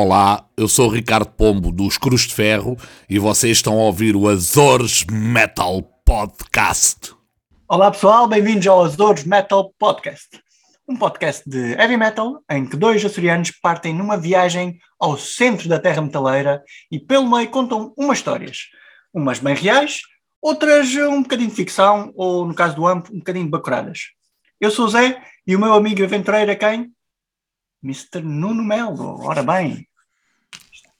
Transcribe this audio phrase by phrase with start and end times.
[0.00, 2.76] Olá, eu sou Ricardo Pombo dos Cruz de Ferro
[3.10, 7.12] e vocês estão a ouvir o Azores Metal Podcast.
[7.66, 10.40] Olá pessoal, bem-vindos ao Azores Metal Podcast.
[10.88, 15.80] Um podcast de heavy metal em que dois açorianos partem numa viagem ao centro da
[15.80, 16.62] terra metaleira
[16.92, 18.68] e pelo meio contam umas histórias.
[19.12, 20.02] Umas bem reais,
[20.40, 23.98] outras um bocadinho de ficção ou, no caso do AMP, um bocadinho de bacuradas.
[24.60, 26.92] Eu sou o Zé e o meu amigo aventureiro é quem?
[27.82, 28.22] Mr.
[28.22, 29.26] Nuno Melo.
[29.26, 29.87] Ora bem.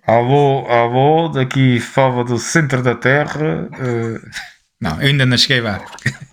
[0.08, 3.68] Alô, alô, daqui fala do centro da Terra.
[3.78, 4.18] Uh,
[4.80, 5.84] não, eu ainda não cheguei lá.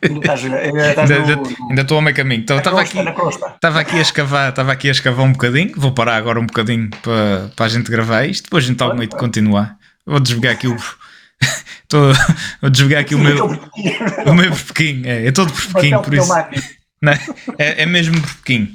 [1.69, 2.39] ainda estou a meio caminho.
[2.39, 5.73] Então, estava aqui, estava aqui a escavar, estava aqui a escavar um bocadinho.
[5.75, 8.45] Vou parar agora um bocadinho para, para a gente gravar isto.
[8.45, 9.75] Depois a gente está meio de continuar.
[10.05, 10.77] Vou desligar aqui o.
[11.83, 12.13] Estou
[12.61, 13.45] a desligar aqui o meu.
[14.25, 15.05] o meu porquinho.
[15.05, 16.31] É, é todo porquinho, por isso.
[17.01, 17.11] Não,
[17.59, 18.69] é, é mesmo porquinho.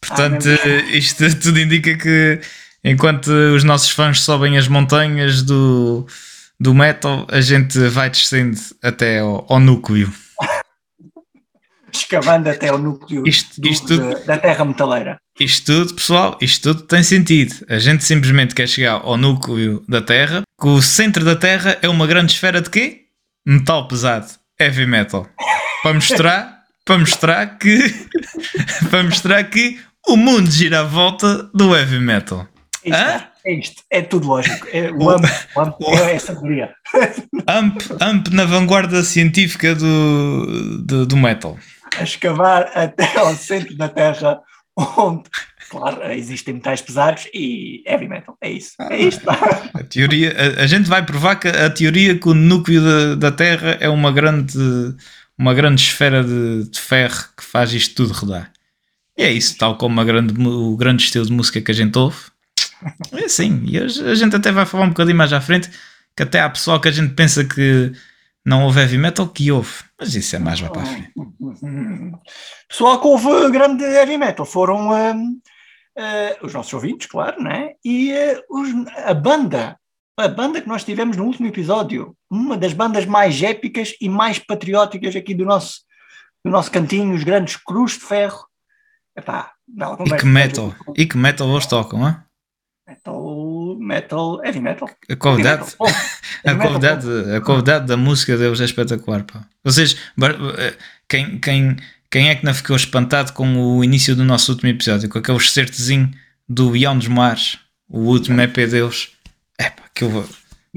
[0.00, 2.40] Portanto, ah, isto tudo indica que
[2.84, 6.06] enquanto os nossos fãs sobem as montanhas do,
[6.58, 10.12] do metal, a gente vai descendo até ao, ao núcleo.
[11.92, 15.20] Escavando até ao núcleo isto, isto do, tudo, da terra metaleira.
[15.38, 17.64] Isto tudo, pessoal, isto tudo tem sentido.
[17.68, 21.88] A gente simplesmente quer chegar ao núcleo da Terra, que o centro da Terra é
[21.88, 23.06] uma grande esfera de quê?
[23.46, 24.26] Metal pesado,
[24.60, 25.26] heavy metal.
[25.82, 28.06] Para mostrar, para mostrar que
[28.90, 32.46] para mostrar que o mundo gira à volta do heavy metal.
[32.84, 34.66] É isto, é isto, é tudo lógico.
[34.72, 36.74] É, o AMP, o AMP é essa teoria.
[37.46, 41.58] AMP, AMP na vanguarda científica do, do, do, metal.
[41.98, 44.40] A escavar até ao centro da Terra,
[44.76, 45.24] onde,
[45.68, 48.36] claro, existem metais pesados e heavy metal.
[48.40, 48.72] É isso.
[48.80, 49.28] É isto.
[49.28, 53.32] A, teoria, a, a gente vai provar que a teoria que o núcleo da, da
[53.32, 54.56] Terra é uma grande,
[55.36, 58.50] uma grande esfera de, de ferro que faz isto tudo rodar.
[59.18, 62.16] E é isso, tal como grande, o grande estilo de música que a gente ouve.
[63.12, 65.70] É assim, e hoje a gente até vai falar um bocadinho mais à frente
[66.16, 67.92] que até há pessoal que a gente pensa que
[68.44, 71.12] não ouve heavy metal que ouve, mas isso é mais lá para a frente.
[72.68, 77.74] Pessoal que ouve grande heavy metal foram uh, uh, os nossos ouvintes, claro, né?
[77.84, 78.68] e uh, os,
[79.04, 79.78] a banda,
[80.16, 84.38] a banda que nós tivemos no último episódio, uma das bandas mais épicas e mais
[84.38, 85.80] patrióticas aqui do nosso,
[86.44, 88.46] do nosso cantinho, os grandes Cruz de Ferro,
[89.16, 89.52] Epá,
[90.06, 92.16] e que metal, e que metal eles tocam, hein?
[92.90, 94.90] Metal, metal, heavy metal.
[95.08, 95.76] A qualidade,
[96.44, 97.06] a, qualidade,
[97.36, 99.22] a qualidade da música deles é espetacular.
[99.22, 99.46] Pá.
[99.62, 99.96] Vocês,
[100.58, 100.74] eh,
[101.08, 101.76] quem, quem,
[102.10, 105.38] quem é que não ficou espantado com o início do nosso último episódio, com aquele
[105.38, 106.10] certezinho
[106.48, 109.12] do Ião dos Mares, o último EP deles?
[109.56, 110.28] É pá, que eu,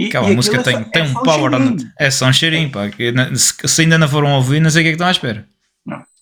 [0.07, 2.81] Aquela e música tem, é, tem um power on É só um cheirinho, pá.
[3.35, 5.47] Se, se ainda não foram ouvir, não sei o que é que estão à espera.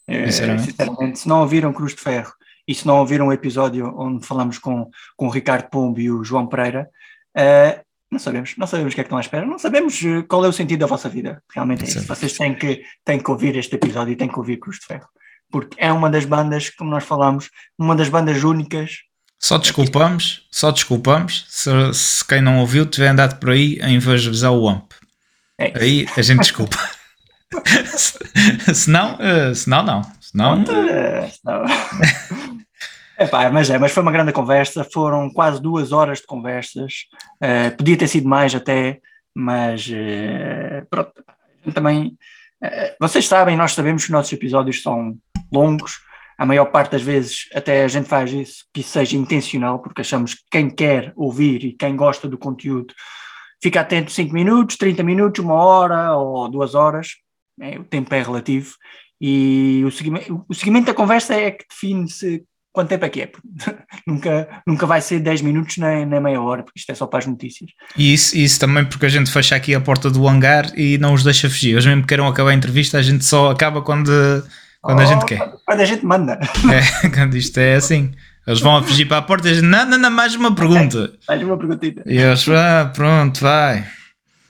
[0.07, 0.71] É, sinceramente.
[0.71, 1.19] sinceramente.
[1.19, 2.33] se não ouviram Cruz de Ferro
[2.67, 6.23] e se não ouviram o episódio onde falamos com, com o Ricardo Pombo e o
[6.23, 6.89] João Pereira,
[7.37, 10.21] uh, não sabemos, não sabemos o que é que estão à espera, não sabemos eh,
[10.23, 11.41] qual é o sentido da vossa vida.
[11.53, 12.05] Realmente é isso.
[12.05, 15.07] Vocês têm que, têm que ouvir este episódio e têm que ouvir Cruz de Ferro.
[15.49, 17.49] Porque é uma das bandas, como nós falamos,
[17.79, 18.97] uma das bandas únicas.
[19.39, 24.51] Só desculpamos, só desculpamos se, se quem não ouviu tiver andado por aí a evangelizar
[24.51, 24.91] o AMP.
[25.57, 26.77] É aí a gente desculpa.
[28.73, 30.01] se, não, uh, se não, não.
[30.63, 31.63] Se não,
[33.19, 37.05] Epá, mas é, mas foi uma grande conversa, foram quase duas horas de conversas,
[37.43, 38.99] uh, podia ter sido mais até,
[39.35, 41.11] mas uh, pronto,
[41.71, 42.17] também,
[42.63, 45.15] uh, vocês sabem, nós sabemos que os nossos episódios são
[45.53, 45.99] longos,
[46.35, 50.01] a maior parte das vezes até a gente faz isso, que isso seja intencional, porque
[50.01, 52.91] achamos que quem quer ouvir e quem gosta do conteúdo
[53.61, 57.09] fica atento 5 minutos, 30 minutos, uma hora ou duas horas,
[57.59, 58.73] é, o tempo é relativo
[59.21, 63.21] e o seguimento, o seguimento da conversa é que define se quanto tempo é que
[63.21, 63.31] é.
[64.07, 67.19] nunca, nunca vai ser 10 minutos nem, nem meia hora, porque isto é só para
[67.19, 67.69] as notícias.
[67.95, 71.13] E isso, isso também porque a gente fecha aqui a porta do hangar e não
[71.13, 71.73] os deixa fugir.
[71.73, 74.11] Eles mesmo queiram acabar a entrevista, a gente só acaba quando,
[74.81, 75.53] quando oh, a gente quer.
[75.65, 76.39] Quando a gente manda.
[77.03, 78.11] É, quando isto é assim.
[78.47, 81.13] Eles vão a fugir para a porta e dizem, não, não, não, mais uma pergunta.
[81.29, 82.01] mais uma perguntita.
[82.07, 83.85] E eles, ah, pronto, vai.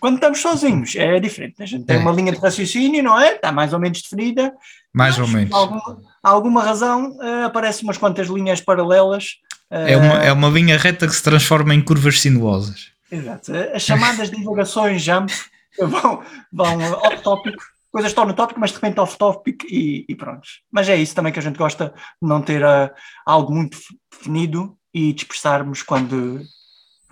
[0.02, 1.62] Quando estamos sozinhos é diferente.
[1.62, 2.00] A gente tem é.
[2.00, 3.36] uma linha de raciocínio, não é?
[3.36, 4.52] Está mais ou menos definida.
[4.92, 5.52] Mais ou menos.
[5.52, 9.36] Por alguma, alguma razão uh, aparecem umas quantas linhas paralelas.
[9.70, 12.92] Uh, é, uma, é uma linha reta que se transforma em curvas sinuosas.
[13.12, 13.52] Exato.
[13.76, 15.32] As chamadas divulgações jump
[15.80, 17.56] vão, vão off-topic,
[17.92, 20.48] coisas estão no tópico, mas de repente off-topic e, e pronto.
[20.72, 22.90] Mas é isso também que a gente gosta, de não ter uh,
[23.24, 23.78] algo muito
[24.12, 26.42] definido e dispersarmos quando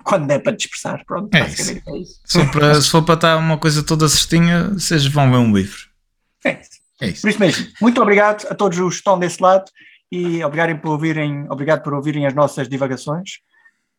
[0.04, 1.04] quando der para dispersar.
[1.06, 1.82] Pronto, é isso.
[1.88, 2.22] É isso.
[2.26, 5.56] Se, for para, se for para estar uma coisa toda certinha, vocês vão ver um
[5.56, 5.90] livro.
[6.44, 6.80] É isso.
[7.02, 7.22] É isso.
[7.22, 9.66] Por isso mesmo, muito obrigado a todos os que estão desse lado
[10.12, 13.40] e obrigado por ouvirem, obrigado por ouvirem as nossas divagações.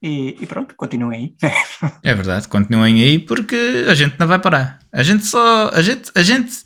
[0.02, 1.50] E, e, pronto, continuem aí.
[2.02, 4.78] é verdade, continuem aí porque a gente não vai parar.
[4.90, 6.64] A gente só, a gente, a gente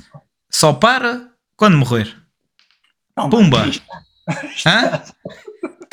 [0.48, 2.14] só para quando morrer.
[3.16, 3.68] Não, Pumba!
[4.54, 5.04] Está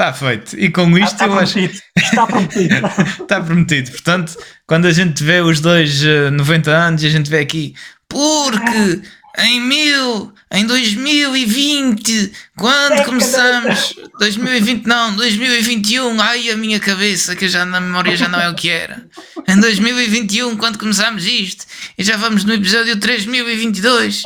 [0.02, 0.58] tá feito.
[0.58, 1.60] E com isto está eu acho.
[1.60, 2.74] Está prometido.
[3.22, 3.92] está prometido.
[3.92, 7.76] Portanto, quando a gente vê os dois uh, eh, 90 anos, a gente vê aqui,
[8.10, 9.02] porque
[9.38, 17.48] em mil, em 2020, quando é começamos, 2020 não, 2021, ai a minha cabeça, que
[17.48, 19.06] já na memória já não é o que era.
[19.48, 21.66] Em 2021, quando começámos isto,
[21.98, 24.24] e já vamos no episódio 3022.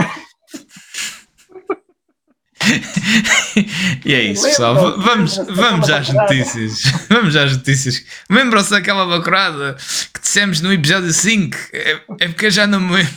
[4.06, 5.00] e é isso, pessoal.
[5.00, 6.84] Vamos, vamos às notícias.
[7.10, 8.04] Vamos às notícias.
[8.30, 9.76] Lembram-se daquela bacurada
[10.14, 11.58] que dissemos no episódio 5?
[11.74, 13.14] É, é porque eu já não me lembro.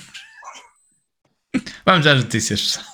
[1.85, 2.87] Vamos às notícias, pessoal.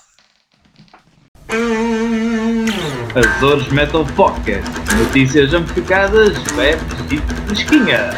[3.15, 4.71] Azores Metal Podcast.
[4.97, 8.11] Notícias amplificadas, webs e fresquinha.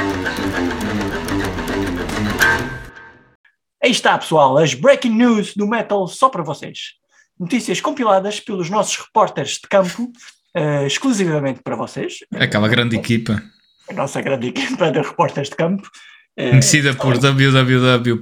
[3.82, 6.94] Aí está, pessoal, as breaking news do metal só para vocês.
[7.38, 10.10] Notícias compiladas pelos nossos repórteres de campo,
[10.56, 12.18] uh, exclusivamente para vocês.
[12.34, 13.42] Aquela grande equipa.
[13.90, 15.88] A nossa grande equipa de repórteres de campo.
[16.36, 18.20] É, Conhecida por www.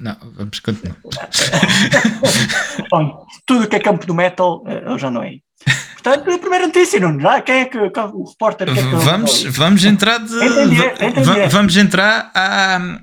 [0.00, 0.96] Não, vamos continuar.
[2.90, 5.36] Bom, tudo que é campo do metal, eh, eu já não é.
[5.92, 7.40] Portanto, a primeira notícia, não já?
[7.42, 10.34] Quem é que o repórter é que vamos, vamos entrar de,
[11.48, 12.98] vamos entrar a,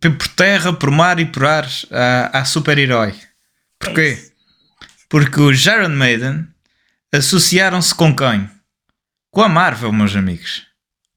[0.00, 3.14] por terra, por mar e por ar a, a super-herói.
[3.78, 4.18] Porquê?
[4.28, 4.31] É
[5.12, 6.48] Porque os Iron Maiden
[7.12, 8.48] associaram-se com quem?
[9.30, 10.62] Com a Marvel, meus amigos.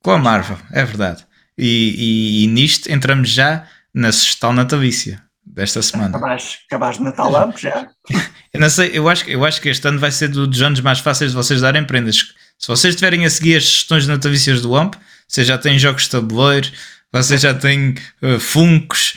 [0.04, 1.26] Com a Marvel, é verdade.
[1.58, 6.18] E, e, e nisto entramos já na sugestão natalícia desta semana.
[6.18, 7.88] Acabaste, de Natal Lampo já?
[8.54, 11.00] eu não sei, eu acho, eu acho que este ano vai ser dos anos mais
[11.00, 12.34] fáceis de vocês darem prendas.
[12.60, 14.96] Se vocês estiverem a seguir as sugestões natalícias do AMP,
[15.26, 16.70] vocês já têm jogos de tabuleiro,
[17.14, 19.16] vocês já têm uh, funcos.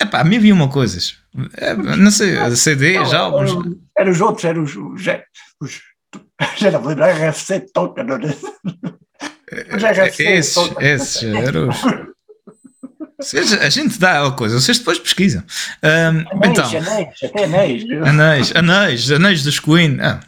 [0.00, 1.16] Epá, a mim havia uma coisas.
[1.56, 3.76] É, não sei, CDs, não, álbuns.
[3.96, 4.76] Eram os outros, eram os.
[4.76, 5.06] os,
[5.60, 5.80] os
[6.58, 8.36] já não me lembro, RFC Toca, não é?
[10.18, 11.76] Esses, esses eram os.
[13.60, 15.42] A gente dá a coisa, vocês depois pesquisam.
[15.82, 17.84] Um, anéis, então, anéis, até anéis.
[18.04, 19.98] Anéis, anéis, anéis dos Queen.
[20.00, 20.20] Ah.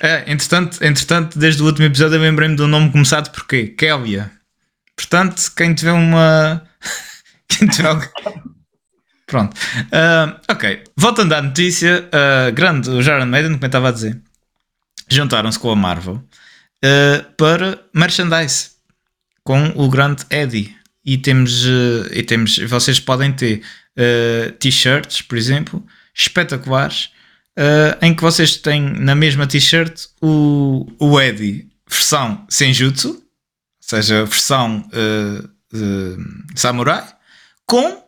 [0.00, 3.68] É, entretanto, entretanto, desde o último episódio eu lembrei-me do nome começado por quê?
[3.68, 4.32] Kélia.
[4.96, 6.62] Portanto, quem tiver uma.
[7.48, 8.10] quem tiver
[9.32, 9.56] Pronto.
[9.56, 10.84] Uh, ok.
[10.94, 14.20] Voltando à notícia, uh, grande, o Jaron Maiden, como eu estava a dizer,
[15.08, 18.72] juntaram-se com a Marvel uh, para merchandise
[19.42, 20.76] com o grande Eddie.
[21.02, 21.64] E temos,
[22.12, 23.60] e temos vocês podem ter
[24.60, 25.84] t-shirts, por exemplo,
[26.14, 27.10] espetaculares,
[28.00, 33.22] em que vocês têm na mesma t-shirt o, o Eddie versão Senjutsu, ou
[33.80, 34.88] seja, versão
[36.54, 37.04] samurai,
[37.66, 38.01] com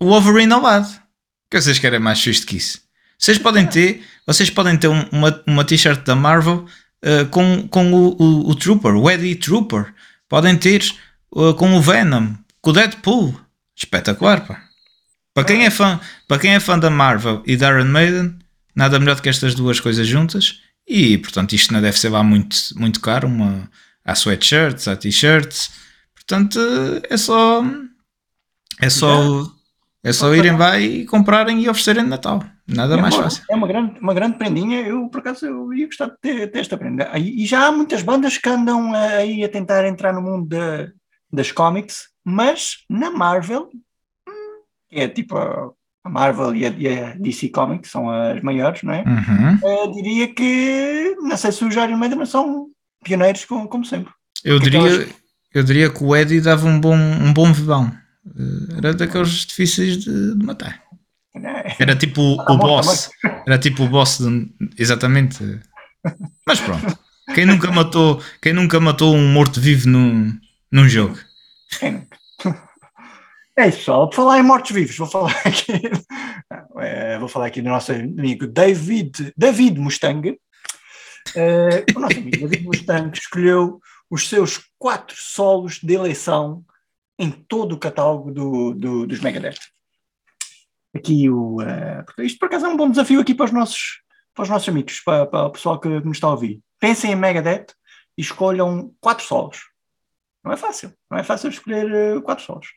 [0.00, 0.88] o Wolverine ao lado.
[0.88, 2.80] O que vocês querem mais justo que isso?
[3.18, 6.66] Vocês podem ter, vocês podem ter uma, uma t-shirt da Marvel
[7.04, 9.94] uh, com, com o, o, o, Trooper, o Eddie Trooper.
[10.28, 10.84] Podem ter
[11.32, 13.40] uh, com o Venom, com o Deadpool.
[13.76, 14.62] Espetacular, pá.
[15.32, 18.38] Para quem, é fã, para quem é fã da Marvel e da Iron Maiden,
[18.74, 20.60] nada melhor do que estas duas coisas juntas.
[20.86, 23.26] E, portanto, isto não deve ser lá muito, muito caro.
[23.26, 23.70] Uma,
[24.04, 25.70] há sweatshirts, há t-shirts.
[26.14, 26.60] Portanto,
[27.08, 27.64] é só...
[28.80, 29.50] É só...
[30.04, 32.44] É só irem lá e comprarem e oferecerem de Natal.
[32.68, 33.42] Nada é mais uma, fácil.
[33.50, 34.82] É uma grande, uma grande prendinha.
[34.82, 37.10] Eu, por acaso, eu ia gostar de ter, ter esta prenda.
[37.18, 40.54] E já há muitas bandas que andam aí a tentar entrar no mundo
[41.32, 43.70] das comics, mas na Marvel,
[44.90, 45.70] que é tipo a,
[46.06, 49.04] Marvel e a, e a, DC Comics, são as maiores, não é?
[49.04, 49.58] Uhum.
[49.62, 52.66] Eu diria que, não sei se os Iron Maiden mas são
[53.02, 54.12] pioneiros, como, como sempre.
[54.44, 55.08] Eu diria,
[55.54, 57.90] eu diria que o Eddie dava um bom, um bom vivão.
[58.26, 60.82] Eh, era daqueles difíceis de, de matar.
[61.78, 63.10] Era tipo o boss.
[63.46, 65.60] Era tipo o boss de, exatamente.
[66.46, 66.98] Mas pronto.
[67.34, 70.38] Quem nunca matou, quem nunca matou um morto-vivo num,
[70.70, 71.18] num jogo?
[73.56, 74.08] É isso, pessoal.
[74.08, 75.80] Por falar em mortos-vivos, vou falar aqui.
[76.78, 80.36] É, vou falar aqui do nosso amigo David, David Mustang.
[81.34, 86.64] É, o nosso amigo David Mustang escolheu os seus quatro solos de eleição
[87.18, 89.58] em todo o catálogo do, do, dos Megadeth.
[90.94, 91.56] Aqui o.
[91.60, 94.00] Uh, isto por acaso é um bom desafio aqui para os nossos,
[94.34, 96.60] para os nossos amigos, para, para o pessoal que nos está a ouvir.
[96.78, 97.66] Pensem em Megadeth
[98.16, 99.58] e escolham quatro solos.
[100.44, 102.68] Não é fácil, não é fácil escolher uh, quatro solos.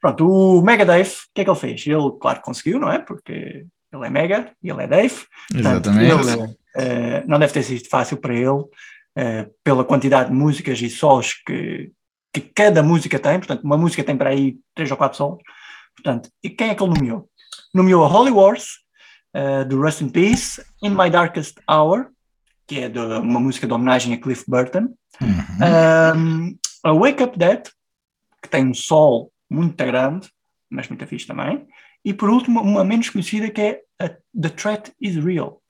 [0.00, 1.86] Pronto, o Mega Dave, o que é que ele fez?
[1.86, 2.98] Ele, claro, conseguiu, não é?
[2.98, 5.26] Porque ele é Mega e ele é Dave.
[5.54, 6.14] Exatamente.
[6.14, 10.80] Portanto, ele, uh, não deve ter sido fácil para ele uh, pela quantidade de músicas
[10.80, 11.92] e solos que,
[12.32, 15.42] que cada música tem, portanto, uma música tem para aí três ou quatro solos.
[15.94, 17.28] Portanto, e quem é que ele nomeou?
[17.74, 18.78] Nomeou a Holy Wars,
[19.34, 22.10] uh, do Rust in Peace, In My Darkest Hour,
[22.66, 26.16] que é de, uma música de homenagem a Cliff Burton, uhum.
[26.16, 27.68] um, a Wake Up Dead,
[28.40, 30.28] que tem um sol muito grande,
[30.70, 31.66] mas muito fixe também,
[32.04, 35.60] e por último, uma menos conhecida que é a The Threat is Real.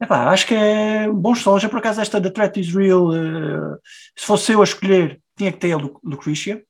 [0.00, 1.60] Epá, acho que é bons solos.
[1.60, 3.78] Já por acaso esta The Threat is Real, uh,
[4.16, 6.62] se fosse eu a escolher, tinha que ter a Lucretia,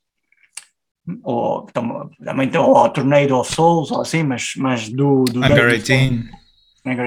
[1.22, 6.38] ou então, também ou Tornado ou Souls, ou assim, mas, mas do, do Under 18.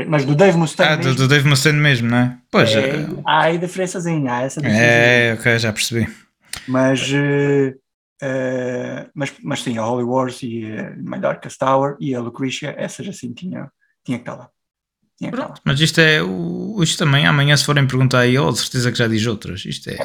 [0.07, 0.93] Mas do Dave Mustaine.
[0.93, 2.37] Ah, do, do, Dave Mustaine mesmo, não é?
[2.51, 2.89] Pois é.
[2.89, 3.07] é.
[3.25, 4.83] Há aí diferençazinha, há essa diferença.
[4.83, 6.07] É, ok, já percebi.
[6.67, 7.69] Mas, uh,
[8.21, 12.75] uh, mas, mas sim, a Holy Wars e uh, My Darkest Tower e a Lucretia,
[12.77, 13.71] essas assim tinha,
[14.03, 14.49] tinha que estar lá.
[15.21, 15.53] Tinha lá.
[15.63, 18.97] Mas isto é, o, isto também, amanhã se forem perguntar aí, oh, de certeza que
[18.97, 19.63] já diz outras.
[19.65, 19.97] Isto é.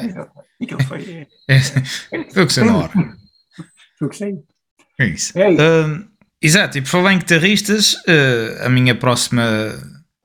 [0.61, 1.27] Aquilo foi.
[1.49, 1.59] é,
[2.31, 2.91] foi o que sei na hora.
[3.97, 4.35] Foi o que sei.
[4.99, 5.37] É isso.
[5.37, 5.61] É isso.
[5.63, 6.07] Uh,
[6.39, 9.43] exato, e por falar em guitarristas, uh, a minha próxima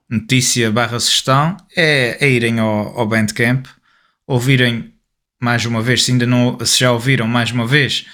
[0.07, 3.65] notícia barra sugestão é, é irem ao, ao Bandcamp,
[4.27, 4.93] ouvirem
[5.41, 8.05] mais uma vez, se ainda não se já ouviram mais uma vez,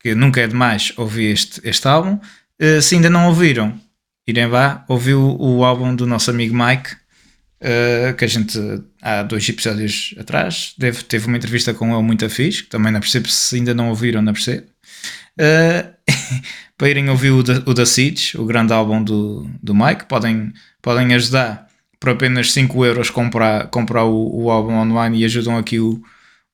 [0.00, 2.18] que nunca é demais ouvir este, este álbum.
[2.60, 3.80] Uh, se ainda não ouviram,
[4.28, 6.92] irem lá ouvir o, o álbum do nosso amigo Mike,
[7.62, 8.58] uh, que a gente
[9.00, 13.00] há dois episódios atrás deve, teve uma entrevista com ele muito fixe, que também não
[13.00, 14.66] percebo se ainda não ouviram, não percebo.
[15.40, 15.90] Uh,
[16.76, 21.14] para irem ouvir o, o da Siege, o grande álbum do, do Mike, podem, podem
[21.14, 21.66] ajudar
[21.98, 26.02] por apenas 5 euros comprar, comprar o, o álbum online e ajudam aqui o,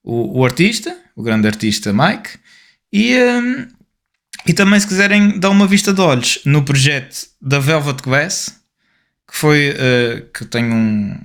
[0.04, 2.38] o, o artista, o grande artista Mike.
[2.92, 3.66] E, um,
[4.46, 8.60] e também, se quiserem dar uma vista de olhos no projeto da Velvet Glass,
[9.28, 11.18] que foi uh, que tem um.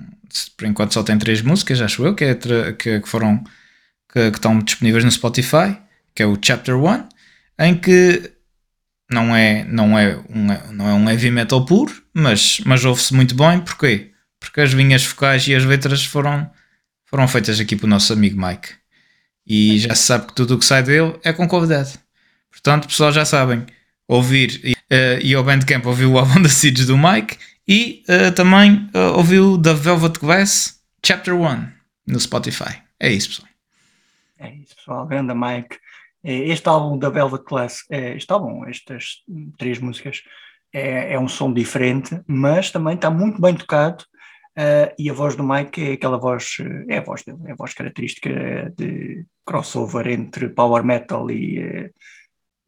[0.56, 3.42] Por enquanto só tem três músicas, acho eu, que, é, que, que foram
[4.12, 5.76] que, que, estão disponíveis no Spotify,
[6.14, 7.08] que é o Chapter 1,
[7.58, 8.32] em que
[9.10, 13.34] não é, não é, um, não é um heavy metal puro, mas, mas ouve-se muito
[13.34, 13.60] bem.
[13.60, 14.12] Porquê?
[14.38, 16.48] Porque as linhas focais e as letras foram
[17.10, 18.68] foram feitas aqui pelo nosso amigo Mike.
[19.44, 21.90] E já se sabe que tudo o que sai dele é com convidado.
[22.50, 23.64] Portanto, pessoal já sabem,
[24.06, 28.34] ouvir e, uh, e ao Bandcamp ouvir o álbum da Seeds do Mike e uh,
[28.34, 31.68] também uh, ouviu da Velvet Glass Chapter 1
[32.06, 32.82] no Spotify.
[32.98, 33.48] É isso, pessoal.
[34.38, 35.06] É isso, pessoal.
[35.06, 35.78] Grande Mike.
[36.22, 39.22] Este álbum da Velvet Glass, este álbum, estas
[39.56, 40.20] três músicas,
[40.70, 44.04] é, é um som diferente, mas também está muito bem tocado
[44.58, 46.56] Uh, e a voz do Mike é aquela voz,
[46.88, 48.28] é a voz dele, é a voz característica
[48.76, 51.90] de crossover entre power metal e,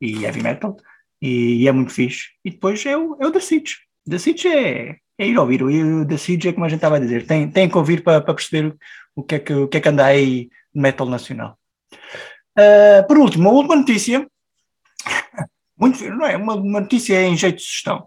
[0.03, 0.77] e heavy metal,
[1.21, 2.31] e, e, é muito fixe.
[2.45, 3.77] E depois é o, é o The Siege.
[4.09, 7.01] The Siege é, é ir ouvir, o The Siege é como a gente estava a
[7.01, 8.77] dizer, tem, tem que ouvir para, para perceber
[9.15, 11.57] o que, é que, o que é que anda aí de metal nacional.
[12.59, 14.27] Uh, por último, a última notícia,
[15.79, 18.07] muito, não é, uma, uma notícia em jeito de sugestão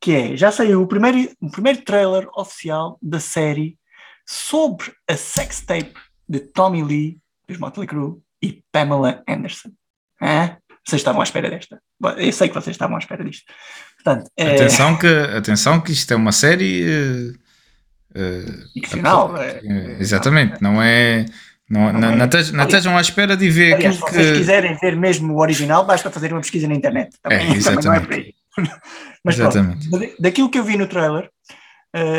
[0.00, 3.78] que é, já saiu o primeiro, o primeiro trailer oficial da série
[4.26, 5.94] sobre a sex tape
[6.28, 9.70] de Tommy Lee, dos Motley Crue, e Pamela Anderson.
[10.20, 11.80] Ah, vocês estavam à espera desta.
[12.16, 13.44] Eu sei que vocês estavam à espera disto.
[14.02, 14.54] Portanto, é...
[14.54, 17.36] atenção, que, atenção que isto é uma série...
[18.10, 19.36] Uh, Ficcional.
[19.36, 19.60] É,
[20.00, 21.26] exatamente, não é...
[21.68, 24.16] Não, não, não, não, estejam à espera de ver aliás, aquilo que...
[24.16, 27.14] Se vocês quiserem ver mesmo o original, basta fazer uma pesquisa na internet.
[27.22, 27.82] Também, é, exatamente.
[27.84, 28.34] Também não é por aí.
[29.24, 29.90] Mas Exatamente.
[29.90, 31.30] Pronto, daquilo que eu vi no trailer,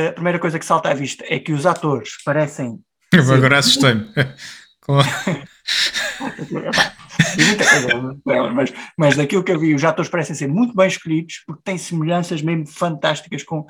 [0.10, 2.80] a primeira coisa que salta à vista é que os atores parecem.
[3.12, 4.08] Eu agora assustei-me.
[8.54, 11.78] mas, mas daquilo que eu vi, os atores parecem ser muito bem escolhidos porque têm
[11.78, 13.66] semelhanças mesmo fantásticas com,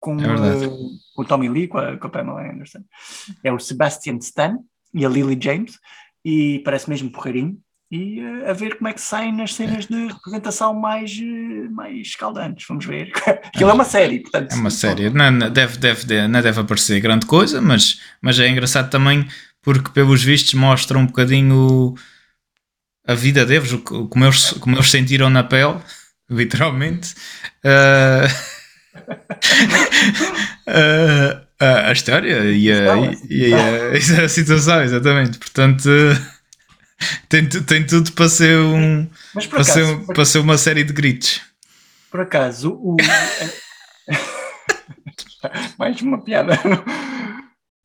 [0.00, 2.80] com, é uh, o Tommy Lee, com a, com a Pamela Anderson.
[3.44, 4.58] É o Sebastian Stan
[4.94, 5.78] e a Lily James,
[6.24, 7.58] e parece mesmo porreirinho
[7.90, 12.08] e uh, a ver como é que saem nas cenas de representação mais, uh, mais
[12.08, 12.64] escaldantes.
[12.66, 13.12] Vamos ver.
[13.54, 14.52] Aquilo é uma série, portanto.
[14.52, 15.10] É uma série.
[15.10, 19.28] Não, não, deve, deve, não deve aparecer grande coisa, mas, mas é engraçado também
[19.62, 21.94] porque, pelos vistos, mostra um bocadinho
[23.06, 25.78] a vida deles, como eles, como eles sentiram na pele,
[26.28, 27.14] literalmente.
[27.64, 28.26] Uh,
[30.68, 31.52] uh,
[31.88, 32.96] a história e a,
[33.30, 35.38] e a, e a, a situação, exatamente.
[35.38, 35.88] Portanto
[37.28, 39.08] tem, tem tudo para ser um.
[39.34, 41.40] Mas para, acaso, ser, para ser uma série de gritos.
[42.10, 42.96] Por acaso, o.
[45.78, 46.58] Mais uma piada.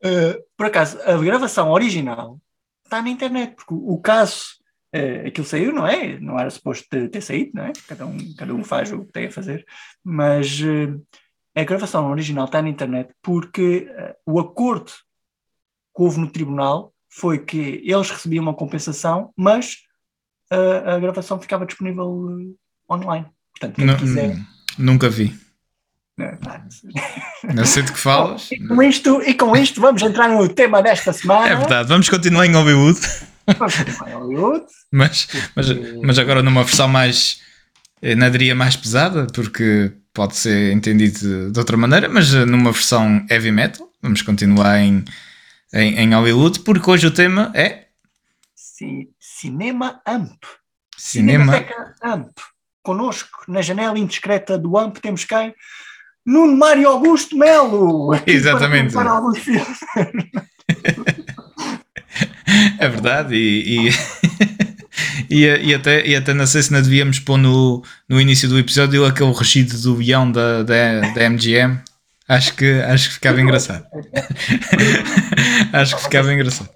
[0.04, 2.40] Uh, por acaso, a gravação original
[2.84, 4.44] está na internet, porque o caso,
[4.94, 6.18] uh, aquilo saiu, não é?
[6.20, 7.72] Não era suposto ter, ter, saído, não é?
[7.86, 9.64] Cada um, cada um faz o que tem a fazer,
[10.04, 11.04] mas uh,
[11.54, 13.88] a gravação original está na internet porque
[14.24, 14.92] o acordo
[15.92, 19.78] houve no tribunal foi que eles recebiam uma compensação, mas
[20.50, 22.54] a, gravação ficava disponível
[22.88, 23.26] online.
[23.50, 24.36] Portanto, quem Não- quiser.
[24.78, 25.34] Nunca vi.
[26.42, 26.64] Pá,
[27.54, 28.50] Não sei de que falas.
[28.50, 31.48] E com, isto, e com isto vamos entrar no tema desta semana.
[31.48, 32.98] É verdade, vamos continuar em Hollywood,
[33.58, 34.64] Vamos continuar em Hollywood.
[34.92, 35.66] mas, mas,
[36.02, 37.40] mas agora numa versão mais,
[38.02, 42.72] eh, não diria mais pesada, porque pode ser entendido de, outra maneira, mas eh, numa
[42.72, 43.88] versão heavy metal.
[44.02, 45.04] Vamos continuar em,
[45.72, 47.86] em, em Hollywood, porque hoje o tema é
[48.54, 50.44] Ci- Cinema AMP.
[50.96, 51.54] cinema.
[52.02, 52.30] AMP.
[52.82, 55.54] Connosco, na janela indiscreta do AMP, temos quem?
[56.28, 58.10] Nuno Mário Augusto Melo.
[58.26, 58.92] Exatamente.
[58.92, 59.78] Para, para alguns filmes.
[62.78, 63.92] É verdade, e, e,
[65.30, 68.58] e, e até, e até não sei se não devíamos pôr no, no início do
[68.58, 71.78] episódio aquele regido do guião da, da, da MGM.
[72.26, 73.84] Acho que, acho que ficava engraçado.
[75.72, 76.70] acho que ficava engraçado.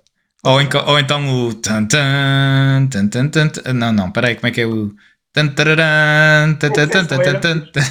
[0.44, 1.54] Ou, ou então o.
[1.54, 3.73] Tan, tan, tan, tan, tan.
[3.73, 4.92] Não, não, peraí, como é que é o.
[5.32, 7.82] Tan, tan, tan, tan, tan, tan, tan.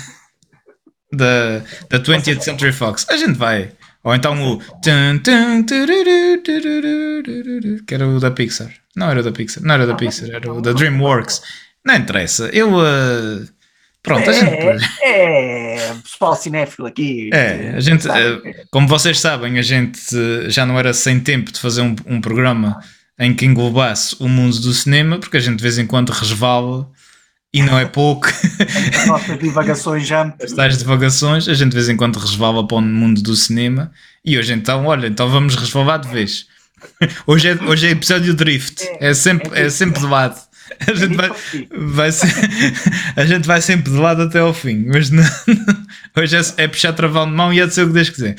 [1.14, 3.06] Da, da 20th Century Fox.
[3.10, 3.72] A gente vai.
[4.04, 4.60] Ou então o.
[7.86, 8.72] Que era o da Pixar.
[8.96, 9.64] Não era o da Pixar.
[9.64, 11.42] Não era o da Pixar, era o da Dreamworks.
[11.86, 12.50] Não interessa.
[12.54, 12.74] Eu.
[12.76, 13.48] uh,
[14.04, 14.52] Pronto, a gente.
[15.04, 17.30] É, é, pessoal cinéfilo aqui.
[17.32, 21.52] É, a gente, eh, como vocês sabem, a gente eh, já não era sem tempo
[21.52, 22.80] de fazer um, um programa
[23.20, 26.90] em que englobasse o mundo do cinema, porque a gente de vez em quando resvala
[27.54, 28.28] e não é pouco.
[28.28, 30.34] As nossas divagações já.
[30.42, 33.92] As tais divagações, a gente de vez em quando resvala para o mundo do cinema
[34.24, 36.46] e hoje então, olha, então vamos resvalar de vez.
[37.28, 40.36] Hoje é, hoje é episódio Drift, é sempre, é sempre de lado.
[40.88, 41.30] A gente vai,
[41.70, 42.28] vai ser,
[43.16, 45.24] a gente vai sempre de lado até ao fim, mas não-
[46.18, 48.36] hoje é, é puxar travão de mão e é de ser o que Deus quiser.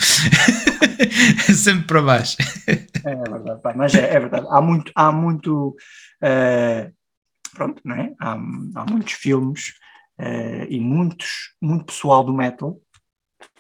[1.48, 2.36] É sempre para baixo.
[2.66, 4.46] É verdade, pá, mas é, é verdade.
[4.50, 5.76] Há muito, há muito,
[6.20, 6.90] eh,
[7.54, 8.14] pronto, não é?
[8.18, 9.74] Há, há muitos filmes
[10.18, 12.80] eh, e muitos, muito pessoal do metal,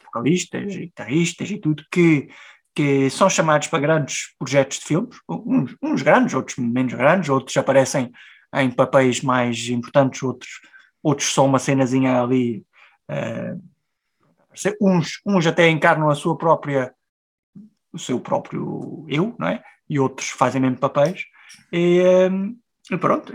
[0.04, 2.28] vocalistas, guitarristas e tudo, que,
[2.74, 7.56] que são chamados para grandes projetos de filmes, uns, uns grandes, outros menos grandes, outros
[7.56, 8.12] aparecem
[8.54, 10.60] em papéis mais importantes, outros,
[11.02, 12.64] outros são uma cenazinha ali.
[13.08, 13.54] eh,
[14.80, 16.94] uns, uns até encarnam a sua própria
[17.92, 19.62] o seu próprio eu, não é?
[19.88, 21.24] E outros fazem mesmo papéis.
[21.70, 22.56] E, hum,
[22.90, 23.32] e pronto,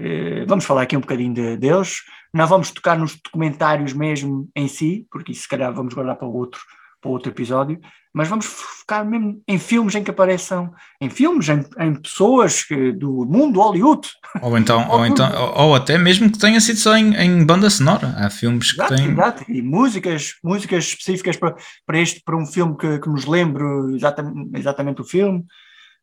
[0.48, 1.98] vamos falar aqui um bocadinho de, deles.
[2.34, 6.28] Não vamos tocar nos documentários mesmo em si, porque isso se calhar vamos guardar para
[6.28, 6.60] outro,
[7.02, 7.80] para outro episódio,
[8.14, 12.92] mas vamos focar mesmo em filmes em que apareçam, em filmes, em, em pessoas que-
[12.92, 14.08] do mundo Hollywood.
[14.42, 17.70] Ou então, ou, então ou, ou até mesmo que tenha sido só em, em banda
[17.70, 18.14] sonora.
[18.18, 19.12] Há filmes que Exato, têm.
[19.12, 19.46] exato.
[19.48, 21.56] E músicas, músicas específicas para,
[21.86, 23.64] para este, para um filme que, que nos lembre
[23.96, 25.46] exatamente, exatamente o filme.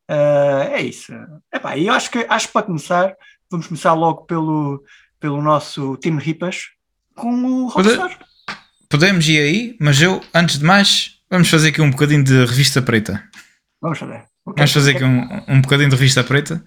[0.09, 1.12] Ah, é isso.
[1.52, 3.14] Epá, e eu acho que acho que para começar,
[3.55, 4.85] vamos começar logo pelo,
[5.21, 6.71] pelo nosso time Ripas
[7.14, 8.19] com o Rockstar.
[8.88, 12.83] Podemos ir aí, mas eu, antes de mais, vamos fazer aqui um bocadinho de revista
[12.83, 13.23] preta.
[13.81, 14.25] Vamos fazer.
[14.45, 14.55] Ok.
[14.57, 16.62] Vamos fazer aqui um, um bocadinho de revista preta.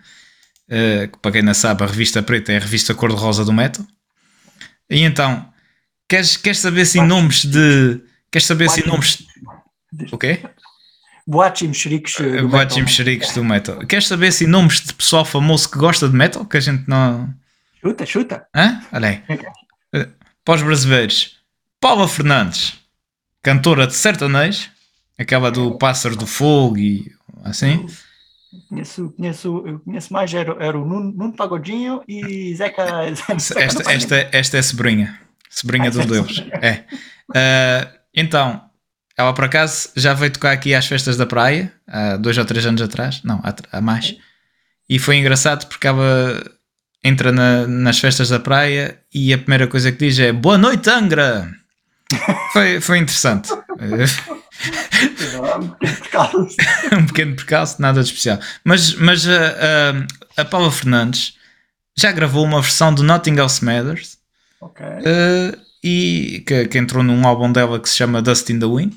[0.68, 3.86] Que para quem não sabe, a revista preta é a revista cor-de-rosa do metal.
[4.90, 5.52] E então,
[6.08, 8.02] queres, queres saber se em nomes de.
[8.32, 9.24] Queres saber se em nomes.
[10.12, 10.42] O quê?
[11.28, 12.20] Boates e mexericos.
[12.20, 12.84] eh, do Boates e metal.
[12.84, 13.78] mexericos do metal.
[13.86, 16.46] Queres saber se em nomes de pessoal famoso que gosta de metal?
[16.46, 17.34] Que a gente não.
[17.82, 18.48] Chuta, chuta.
[18.56, 18.82] Hã?
[18.94, 19.24] Olha aí.
[19.94, 20.08] Eh,
[20.46, 21.38] Para os brasileiros,
[21.82, 22.76] Paula Fernandes,
[23.44, 24.70] cantora de sertanejo,
[25.20, 27.12] aquela do Pássaro do Fogo e
[27.44, 27.86] assim.
[28.70, 33.14] Conheço, conheço, eu conheço mais, era, era o Nuno, Nuno Pagodinho e Zeca.
[33.14, 35.20] Zeca Esta, esta, esta é sobrinha.
[35.50, 36.44] Sobrinha de um deles.
[36.62, 36.84] É.
[37.36, 38.62] Ah, então,
[39.18, 42.66] ela por acaso já veio tocar aqui às festas da praia, há dois ou três
[42.66, 43.22] anos atrás.
[43.24, 44.16] Não, há, há mais.
[44.90, 46.44] E foi engraçado porque ela
[47.04, 50.90] entra na- nas festas da praia e a primeira coisa que diz é Boa noite,
[50.90, 51.50] Angra!
[52.54, 53.50] Foi, foi interessante.
[56.98, 58.40] um pequeno percalço, nada de especial.
[58.64, 59.34] Mas, mas a,
[60.38, 61.34] a, a Paula Fernandes
[61.98, 64.18] já gravou uma versão do Nothing Else Matters
[65.06, 68.96] eh, e que, que entrou num álbum dela que se chama Dust in the Wind,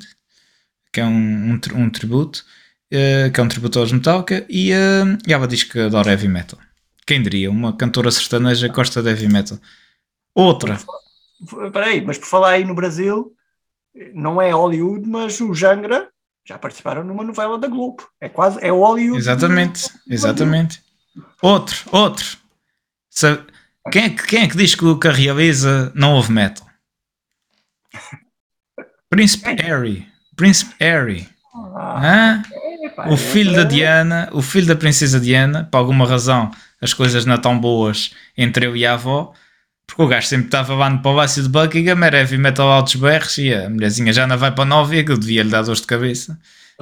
[0.93, 2.45] que é um, um, um tributo,
[2.91, 6.29] eh, que é um tributo aos Metallica, e, eh, e ela diz que adora heavy
[6.29, 6.59] metal.
[7.07, 7.51] Quem diria?
[7.51, 9.59] Uma cantora sertaneja gosta de heavy metal.
[10.35, 10.79] Outra,
[11.43, 13.35] Espera aí, mas por falar aí no Brasil,
[14.13, 16.11] não é Hollywood, mas o Jangra
[16.45, 18.07] já participaram numa novela da Globo.
[18.21, 19.19] É quase, é Hollywood.
[19.19, 20.83] exatamente, exatamente.
[21.41, 22.39] Outro, outro.
[23.09, 23.47] Sabe-
[23.91, 26.67] quem, é que, quem é que diz que o que realiza não houve metal?
[29.09, 30.10] Príncipe Harry.
[30.41, 31.29] Príncipe Harry.
[31.55, 32.43] Ah, Hã?
[32.83, 36.51] epá, o filho da Diana, o filho da princesa Diana, por alguma razão
[36.81, 39.35] as coisas não tão boas entre eu e a avó,
[39.87, 43.37] porque o gajo sempre estava lá no palácio de Buckingham, era heavy metal altos berros
[43.37, 45.83] e a mulherzinha já não vai para a Nóvia, que eu devia lhe dar dores
[45.83, 46.39] de cabeça.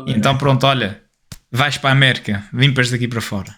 [0.07, 1.03] E então pronto, olha,
[1.51, 3.53] vais para a América, limpas daqui para fora.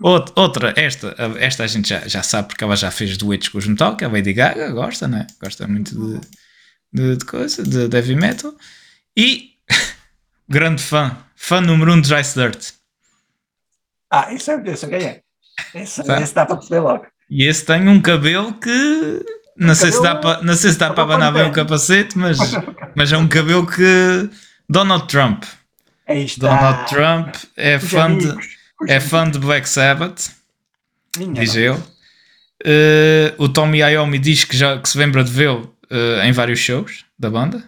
[0.00, 3.66] Outra, esta, esta a gente já, já sabe porque ela já fez duetos com os
[3.66, 5.26] metal, que é a Lady Gaga, gosta, né?
[5.38, 6.18] Gosta muito de,
[6.92, 8.54] de, de coisa, de, heavy metal.
[9.16, 9.52] E
[10.48, 12.72] grande fã, fã número um de Dry Dirt.
[14.10, 15.22] Ah, isso é, isso é quem é.
[15.74, 16.20] Esse, tá.
[16.20, 17.06] esse dá para perceber logo.
[17.30, 19.24] E esse tem um cabelo que
[19.56, 22.38] não, sei, se dá para, não sei se dá para abanar bem o capacete, mas,
[22.94, 24.28] mas é um cabelo que
[24.68, 25.44] Donald Trump.
[26.36, 28.36] Donald Trump é fã, de,
[28.86, 30.30] é fã de Black Sabbath,
[31.16, 31.78] Minha diz ele.
[32.64, 36.58] Uh, o Tommy Iommi diz que, já, que se lembra de vê-lo uh, em vários
[36.58, 37.62] shows da banda.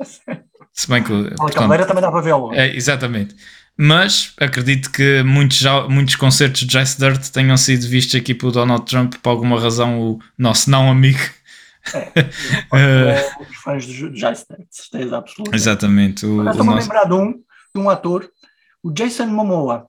[0.72, 1.12] se bem que.
[1.12, 2.52] A portanto, também dá para vê-lo.
[2.52, 3.34] É, exatamente.
[3.78, 8.86] Mas acredito que muitos, muitos concertos de Jazz Dirt tenham sido vistos aqui pelo Donald
[8.86, 11.20] Trump, por alguma razão, o nosso não amigo.
[12.72, 15.54] É, os fãs de Jazz Dirt, certeza absoluta.
[15.54, 16.24] Exatamente.
[16.24, 16.70] Estou-me nosso...
[16.70, 18.30] a lembrar de um, de um ator,
[18.82, 19.86] o Jason Momoa.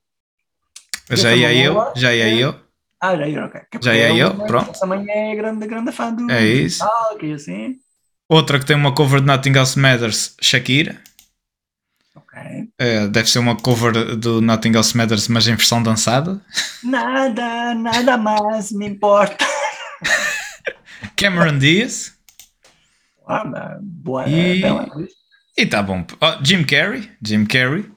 [1.09, 2.66] Já ia eu, já ia eu.
[3.07, 3.61] Ah, já ia, ok.
[3.81, 4.79] já ia eu, pronto.
[4.79, 6.29] Também é grande, grande fã do.
[6.31, 6.83] É isso.
[6.83, 7.75] Ah, ok, assim.
[8.29, 10.99] Outra que tem uma cover de Nothing Else Matters, Shakira.
[12.77, 16.39] É, deve ser uma cover do Nothing Else Matters, mas em versão dançada.
[16.83, 19.45] Nada, nada mais me importa.
[21.15, 22.15] Cameron Diaz.
[23.27, 24.61] Ah, boa, e,
[25.57, 26.05] e tá bom.
[26.21, 27.09] Oh, Jim Carrey.
[27.21, 27.89] Jim Carrey.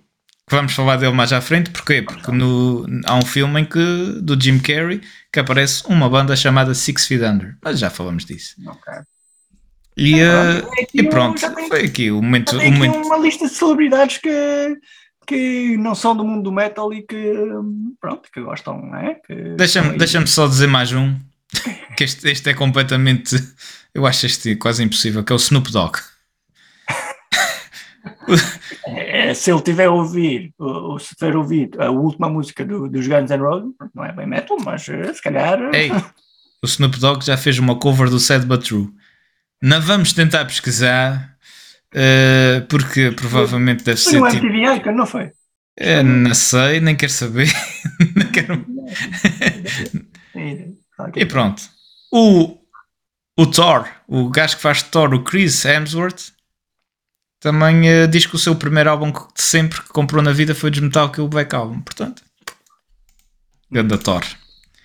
[0.50, 1.70] Que vamos falar dele mais à frente.
[1.70, 2.02] Porquê?
[2.02, 5.00] Porque no, há um filme em que, do Jim Carrey
[5.32, 7.56] que aparece uma banda chamada Six Feet Under.
[7.62, 8.56] Mas já falamos disso.
[8.66, 8.92] Ok.
[9.96, 12.58] E, uh, e pronto, foi aqui o momento.
[12.58, 12.96] Tem momento...
[13.06, 14.76] uma lista de celebridades que,
[15.24, 17.32] que não são do mundo do metal e que,
[18.00, 19.20] pronto, que gostam, não é?
[19.56, 21.14] Deixa-me deixa só dizer mais um,
[21.96, 23.36] que este, este é completamente,
[23.94, 25.98] eu acho este quase impossível, que é o Snoop Dogg.
[28.86, 33.06] É, se ele tiver a ouvir, ou se tiver ouvido a última música do, dos
[33.06, 35.58] Guns N' Roses, não é bem metal, mas eh, se calhar.
[35.74, 35.90] Ei,
[36.62, 38.88] o Snoop Dogg já fez uma cover do Sad But True.
[39.62, 41.36] Não vamos tentar pesquisar,
[41.94, 44.18] uh, porque provavelmente deve foi ser.
[44.18, 44.92] Foi no MTV tipo...
[44.92, 45.24] não foi?
[45.78, 47.48] Uh, não sei, nem quero saber.
[48.16, 48.66] não quero...
[51.16, 51.62] e pronto.
[52.12, 52.58] O,
[53.36, 56.32] o Thor, o gajo que faz Thor, o Chris Hemsworth,
[57.40, 60.70] também uh, diz que o seu primeiro álbum de sempre que comprou na vida foi
[60.70, 61.80] desmetal que o Black Album.
[61.80, 62.22] Portanto,
[63.70, 64.22] ganda Thor.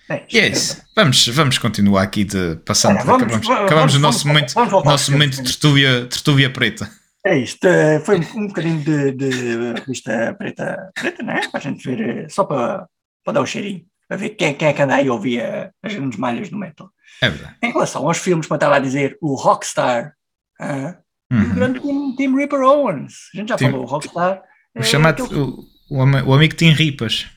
[0.10, 0.82] É, e é isso.
[0.96, 2.96] Vamos, vamos continuar aqui de passando.
[2.98, 4.54] Olha, vamos, acabamos, vamos, acabamos vamos, o nosso momento,
[4.86, 6.90] nosso momento de tertúlia, tertúlia preta.
[7.26, 7.66] É isto.
[7.66, 11.48] Eh, foi um bocadinho de, de revista preta, preta, não é?
[11.48, 12.88] Para a gente ver, eh, só para,
[13.24, 15.42] para dar o cheirinho, para ver quem, quem é que anda aí a ouvir
[15.82, 16.92] as grandes malhas do metal.
[17.22, 17.56] É verdade.
[17.64, 20.14] Em relação aos filmes, como eu estava a dizer, o Rockstar,
[20.62, 21.05] uh,
[21.36, 21.52] uhum.
[21.52, 23.14] o grande Tim, Tim Ripper Owens.
[23.34, 24.42] A gente já Tim, falou, o Rockstar.
[24.76, 27.28] O, é chamado, o, o, amigo Tim Ripas.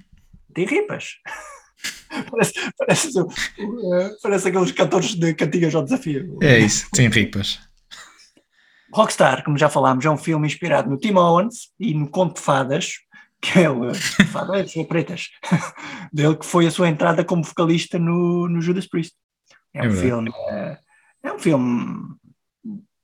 [0.54, 1.16] Tim Ripas.
[2.30, 3.12] parece, parece,
[4.22, 6.38] parece aqueles cantores de cantigas ao desafio.
[6.42, 7.60] É isso, tem ripas.
[8.92, 12.40] Rockstar, como já falámos, é um filme inspirado no Tim Owens e no Conto de
[12.40, 12.94] Fadas,
[13.40, 15.28] que é o Fadas Pretas,
[16.12, 19.14] dele que foi a sua entrada como vocalista no, no Judas Priest.
[19.74, 20.30] É, é um filme.
[20.48, 20.78] É,
[21.24, 22.16] é, um filme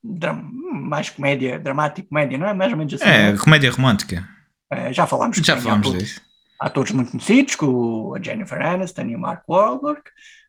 [0.05, 2.53] mais comédia, dramático, comédia, não é?
[2.53, 3.05] Mais ou menos assim.
[3.05, 4.29] É, comédia romântica.
[4.71, 5.37] É, já falámos.
[5.39, 6.21] Já falámos disso
[6.65, 10.03] atores muito conhecidos, com a Jennifer Aniston e o Mark Wahlberg.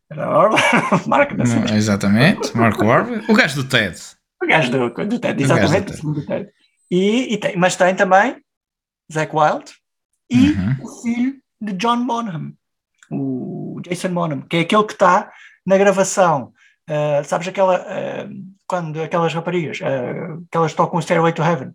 [1.07, 1.31] Mark,
[1.73, 3.25] exatamente, Mark Wahlberg.
[3.29, 3.99] O gajo do TED.
[4.41, 6.01] O gajo do, do TED, exatamente.
[6.01, 6.21] Do TED.
[6.21, 6.49] Do TED.
[6.91, 8.37] E, e tem, mas tem também
[9.11, 9.73] Zack Wild
[10.29, 10.75] e uhum.
[10.81, 12.53] o filho de John Bonham,
[13.11, 15.31] o Jason Bonham, que é aquele que está
[15.65, 16.53] na gravação.
[16.89, 18.29] Uh, sabes aquela uh,
[18.67, 21.71] quando aquelas raparigas uh, que elas tocam o Stairway to Heaven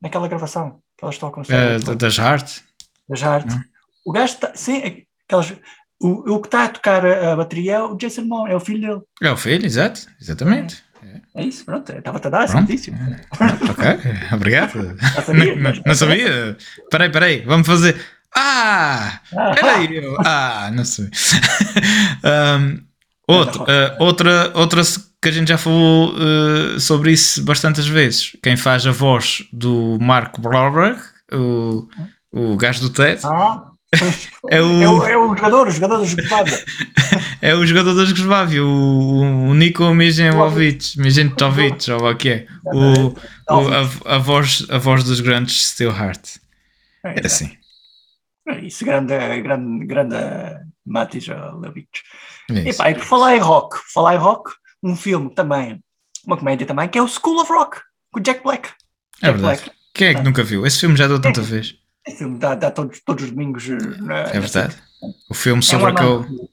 [0.00, 1.96] naquela gravação que elas tocam o Stairway to Heaven.
[1.98, 2.62] das Heart
[3.08, 3.22] das.
[3.22, 3.62] Hum.
[4.04, 4.52] O gajo está.
[4.54, 5.52] Sim, aquelas,
[6.00, 8.60] o, o que está a tocar a, a bateria é o Jason Momoa, é o
[8.60, 9.00] filho dele.
[9.22, 10.82] É o filho, exato, exatamente.
[11.02, 12.92] É, é isso, pronto, estava-te a dar essa notícia.
[12.92, 13.70] É.
[13.70, 14.96] Ok, obrigado.
[15.24, 16.56] Sabia, não, não, não sabia.
[16.90, 18.00] Peraí, peraí, vamos fazer.
[18.34, 19.20] Ah!
[19.54, 20.00] Peraí.
[20.24, 21.06] Ah, não sei.
[22.24, 22.82] um,
[23.32, 24.82] outro, uh, outra, outra
[25.20, 28.36] que a gente já falou uh, sobre isso bastantes vezes.
[28.42, 31.00] Quem faz a voz do Mark Wahlberg,
[31.32, 31.86] o
[32.32, 33.20] o gajo do TED.
[33.24, 33.68] Ah,
[34.48, 36.64] É o, é o, é o jogador, o jogador da Jugoslávia.
[37.42, 42.46] é o jogador da Jugoslávia, o, o Niko Mijenkovic, Mijenkovic, ou o que é.
[42.64, 43.14] O, o,
[44.06, 46.38] a, a, voz, a voz dos grandes Still Heart.
[47.04, 47.54] É, é assim.
[48.48, 50.16] É isso, grande, grande, grande
[50.86, 51.26] Matis
[51.60, 52.00] Levic.
[52.50, 54.52] E pá, e por falar em rock, falar em rock,
[54.82, 55.82] um filme também,
[56.26, 57.78] uma comédia também, que é o School of Rock,
[58.12, 58.68] com o Jack Black.
[59.22, 59.62] É Jack verdade.
[59.62, 59.70] Black.
[59.94, 60.66] Quem é que nunca viu?
[60.66, 61.74] Esse filme já deu tanta é, vez.
[62.06, 63.68] Esse filme dá, dá todos, todos os domingos.
[63.68, 64.76] É, é verdade.
[65.28, 66.48] O filme é sobre é aquele.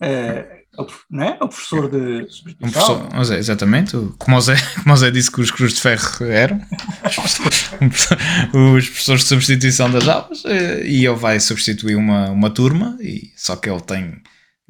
[0.00, 0.62] É,
[1.10, 1.34] não é?
[1.34, 2.26] o professor de
[2.62, 5.80] um professor, é, exatamente, como o, Zé, como o Zé disse que os cruz de
[5.80, 6.60] ferro eram
[8.54, 13.30] os professores de substituição das aulas eh, e ele vai substituir uma, uma turma e,
[13.36, 14.22] só que ele tem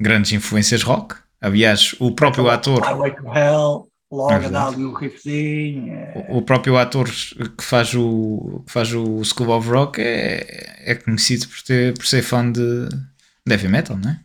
[0.03, 5.93] grandes influências rock aliás, o próprio ator Highway to Hell logo a o riffzinho.
[5.93, 6.27] É...
[6.29, 11.47] O, próprio ator que faz o, que faz o School of Rock é, é conhecido
[11.47, 12.87] por, ter, por ser fã de
[13.47, 14.19] heavy metal, não é?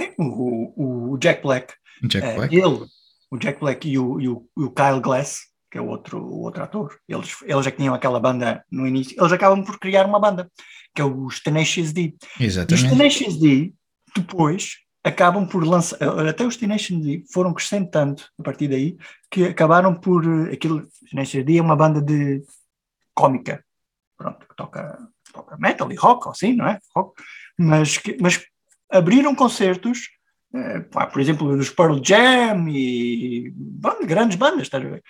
[0.00, 1.74] Sim, o, o Jack Black.
[2.04, 2.56] Jack é, Black.
[2.56, 2.86] Ele,
[3.30, 5.40] o Jack Black e o, e o, o Kyle Glass,
[5.70, 9.16] que é o outro, o outro ator, eles, eles já tinham aquela banda no início,
[9.18, 10.50] eles acabam por criar uma banda,
[10.94, 12.14] que é os Tenacious D.
[12.38, 12.84] Exatamente.
[12.84, 13.74] E os Tenacious D,
[14.16, 18.96] depois, acabam por lançar, até os Tenacious D foram crescendo tanto a partir daí,
[19.30, 22.42] que acabaram por, aquilo, Tenacious D é uma banda de
[23.14, 23.64] cómica,
[24.16, 24.98] pronto, que toca,
[25.32, 26.78] toca metal e rock, assim, não é?
[26.94, 27.20] Rock,
[27.58, 28.44] mas, que, mas
[28.90, 30.08] abriram concertos,
[30.54, 35.02] eh, por exemplo, dos Pearl Jam e band, grandes bandas, estás a ver?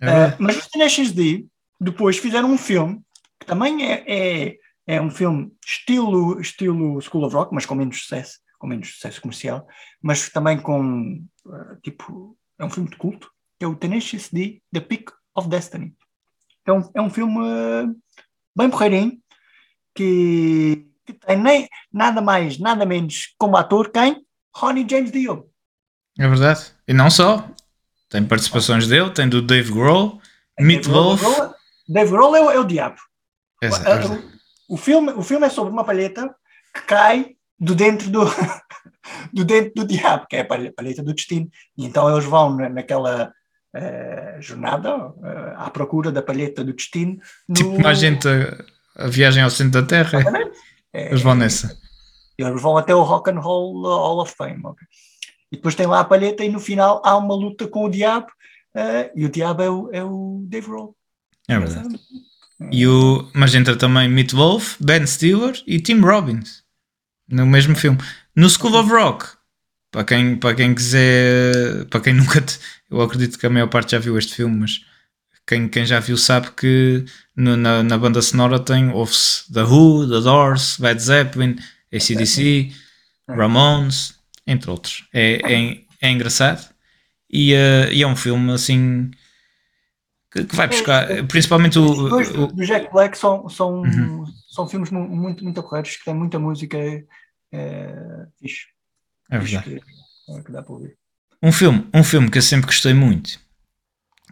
[0.00, 1.46] É uh, mas os Tenacious D
[1.80, 3.00] depois fizeram um filme
[3.38, 8.00] que também é, é, é, um filme estilo, estilo School of Rock, mas com menos
[8.00, 9.66] sucesso, com menos sucesso comercial,
[10.00, 14.62] mas também com uh, tipo é um filme de culto, que é o Tenacious D,
[14.72, 15.92] The Peak of Destiny.
[16.64, 18.00] É um, é um filme uh,
[18.56, 19.20] bem porreirinho
[19.92, 24.24] que que tem nem nada mais, nada menos como ator quem?
[24.54, 25.50] Ronnie James Dio.
[26.16, 26.72] É verdade.
[26.86, 27.50] E não só.
[28.08, 30.20] Tem participações dele, tem do Dave Grohl,
[30.60, 31.20] Meat Wolf.
[31.88, 33.00] Dave Grohl é o, é o diabo.
[33.60, 33.70] É, é
[34.68, 36.32] o, filme, o filme é sobre uma palheta
[36.72, 38.24] que cai do dentro do,
[39.32, 41.48] do dentro do diabo, que é a palheta do destino.
[41.78, 43.32] E então eles vão naquela
[43.74, 47.18] uh, jornada uh, à procura da palheta do destino.
[47.48, 47.54] No...
[47.54, 50.20] Tipo mais gente a, a, viagem ao centro da Terra.
[50.20, 50.58] Exatamente.
[50.92, 51.78] É, eles vão nessa.
[52.36, 54.60] Eles vão até o Rock and Roll Hall of Fame.
[54.64, 54.86] Okay?
[55.52, 58.26] E depois tem lá a palheta e no final há uma luta com o diabo
[58.74, 60.96] uh, e o diabo é o, é o Dave Roll.
[61.46, 62.00] É verdade.
[62.70, 66.61] E o, mas entra também Meat Wolf, Ben Stiller e Tim Robbins
[67.32, 67.98] no mesmo filme.
[68.36, 69.26] No School of Rock,
[69.90, 72.58] para quem, para quem quiser, para quem nunca, te,
[72.90, 74.80] eu acredito que a maior parte já viu este filme, mas
[75.46, 80.08] quem, quem já viu sabe que no, na, na banda sonora tem ouve-se The Who,
[80.08, 81.56] The Doors, Led Zeppelin,
[81.92, 82.72] ACDC,
[83.28, 84.14] Ramones,
[84.46, 85.04] entre outros.
[85.12, 86.72] É, é, é engraçado
[87.30, 89.10] e, uh, e, é um filme assim
[90.30, 94.24] que, que vai buscar, principalmente o, o, do Jack Black são, são, uhum.
[94.48, 96.78] são filmes muito, muito corretos que têm muita música
[97.52, 98.66] é, fixe.
[99.30, 99.64] É verdade.
[99.64, 100.96] Que, é, que dá para ouvir.
[101.42, 103.40] Um filme, um filme que eu sempre gostei muito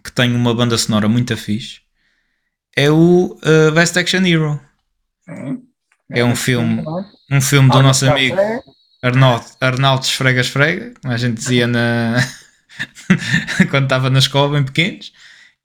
[0.03, 1.81] que tem uma banda sonora muito fixe,
[2.77, 4.61] é o uh, Best Action Hero.
[5.25, 5.63] Sim.
[6.13, 6.83] É um filme,
[7.31, 8.37] um filme do nosso amigo
[9.01, 12.17] Arnaldo, Arnaldo Esfrega Esfrega, como a gente dizia na...
[13.71, 15.13] quando estava na escola, bem pequenos.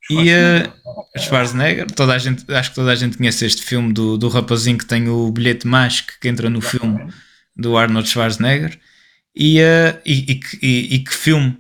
[0.08, 4.20] E uh, Schwarzenegger, toda a gente, acho que toda a gente conhece este filme do,
[4.20, 7.12] do rapazinho que tem o bilhete mágico que entra no filme
[7.56, 8.78] do Arnold Schwarzenegger.
[9.36, 11.58] E, uh, e, e, e, e que filme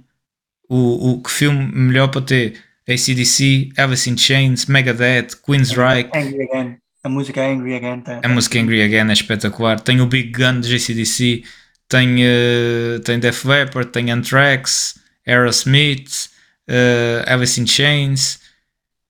[0.69, 2.53] o, o que filme melhor para ter
[2.87, 6.09] ACDC, Alice in Chains, Megadeth, Queensryche.
[6.13, 6.77] Angry Again.
[7.03, 8.01] A música Angry Again.
[8.01, 9.79] Tá, a música Angry Again é espetacular.
[9.79, 11.43] Tem o Big Gun de ACDC,
[11.87, 16.29] tem, uh, tem Def Leppard, tem Anthrax, Aerosmith,
[16.69, 18.39] uh, Alice in Chains.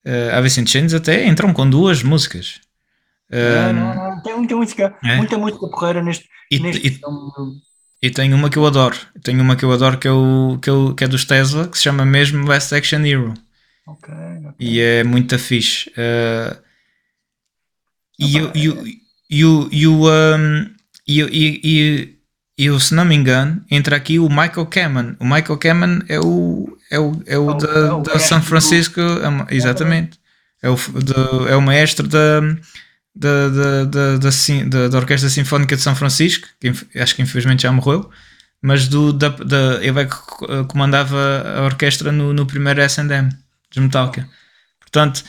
[0.06, 2.60] Uh, Alice in Chains até entram com duas músicas.
[3.30, 4.22] Não, não, não.
[4.22, 5.16] Tem muita música, é?
[5.16, 7.00] muita música porreira neste, e, neste e.
[8.02, 8.96] E tem uma que eu adoro.
[9.22, 11.66] Tem uma que eu adoro que é, o, que, é o, que é dos Tesla,
[11.66, 13.34] que se chama mesmo Last Action Hero.
[13.86, 14.52] Okay, okay.
[14.60, 15.90] E é muito fixe.
[15.90, 16.56] Uh,
[18.18, 20.04] e, o, e, o, e, o,
[22.58, 25.16] e, se não me engano, entra aqui o Michael Kamen.
[25.18, 29.54] O Michael Kamen é o, é o, é o, da, é da São Francisco, é
[29.54, 30.20] exatamente.
[30.62, 32.40] É o, de, é o maestro da
[33.16, 38.10] da, da, da, da, Orquestra Sinfónica de São Francisco, que acho que infelizmente já morreu,
[38.60, 40.16] mas do, da, da, ele é que
[40.68, 41.16] comandava
[41.56, 43.08] a orquestra no, no primeiro SM
[43.72, 44.28] de Metallica.
[44.80, 45.24] Portanto,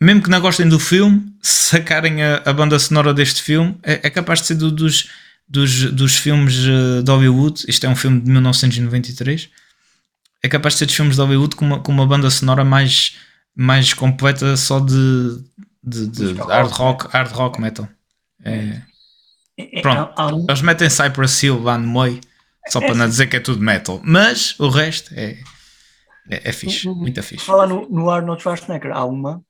[0.00, 4.10] mesmo que não gostem do filme, sacarem a, a banda sonora deste filme, é, é
[4.10, 5.08] capaz de ser do, dos,
[5.48, 7.64] dos, dos filmes eh, de Hollywood.
[7.66, 9.48] Isto é um filme de 1993.
[10.42, 13.16] É capaz de ser dos filmes de Hollywood com uma, com uma banda sonora mais,
[13.54, 15.38] mais completa só de,
[15.86, 17.88] de, de hard rock, hard rock metal.
[18.44, 18.82] É.
[19.56, 20.12] é, é pronto,
[20.48, 22.20] eles metem Cypress Hill lá no meio,
[22.68, 25.38] só para não dizer que é tudo metal, mas o resto é,
[26.28, 27.44] é, é fixe, muito fixe.
[27.44, 29.42] Fala no, no Arnold Schwarzenegger, há uma,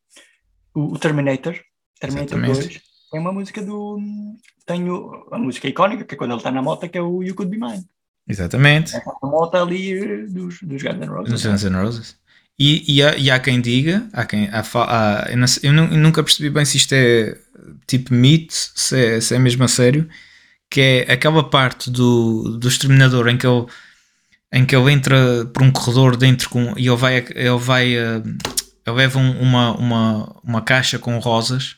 [0.75, 1.59] o, o Terminator,
[1.99, 2.69] Terminator Exatamente.
[2.69, 3.99] 2, tem uma música do.
[4.67, 7.23] Tem o, a música icónica, que é quando ele está na moto, que é o
[7.23, 7.85] You Could Be Mine.
[8.29, 8.97] Exatamente.
[8.97, 11.33] É a moto ali dos, dos Guns N' Roses.
[11.33, 12.19] Dos Guns N' Roses.
[12.59, 15.29] E, e, há, e há quem diga, há quem, há, há,
[15.63, 17.37] eu, não, eu, nunca percebi bem se isto é
[17.87, 20.09] tipo mito, se é, se é mesmo a sério,
[20.71, 23.67] que é aquela parte do, do exterminador em que ele,
[24.53, 28.23] em que ele entra por um corredor dentro com, e ele vai, ele vai uh,
[28.87, 31.77] ele leva uma, uma, uma caixa com rosas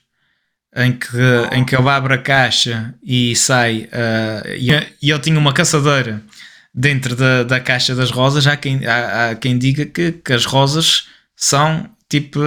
[0.76, 1.16] em que,
[1.52, 4.70] em que ele abre a caixa e sai uh, e,
[5.02, 6.22] e ele tinha uma caçadeira
[6.74, 10.44] dentro da, da caixa das rosas há quem, há, há quem diga que, que as
[10.44, 12.40] rosas são tipo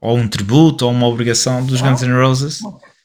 [0.00, 2.60] ou um tributo ou uma obrigação dos Guns N' Roses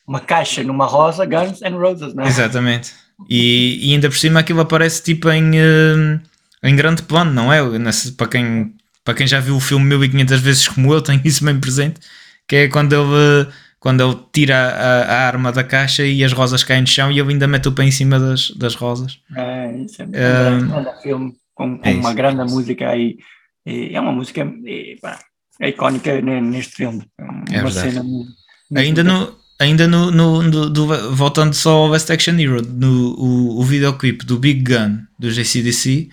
[0.08, 2.28] uma caixa numa rosa Guns N' Roses não é?
[2.28, 2.94] exatamente
[3.30, 6.22] e, e ainda por cima aquilo aparece tipo em, uh,
[6.64, 7.62] em grande plano não é?
[7.80, 8.74] Nesse, para quem
[9.06, 12.02] para quem já viu o filme 1500 vezes como eu, tenho isso bem presente,
[12.48, 13.48] que é quando ele,
[13.86, 17.20] quando ele tira a, a arma da caixa e as rosas caem no chão e
[17.20, 19.20] ele ainda mete o pé em cima das, das rosas.
[19.38, 20.06] É, isso é
[20.50, 23.20] um, um grande filme com, com é uma grande música aí.
[23.64, 25.20] É uma música é, pá,
[25.62, 27.06] é icónica neste filme.
[27.52, 28.32] É uma cena muito,
[28.76, 33.60] ainda no, ainda no, no, no do, voltando só ao Best Action Hero, no o,
[33.60, 36.10] o videoclipe do Big Gun do JCDC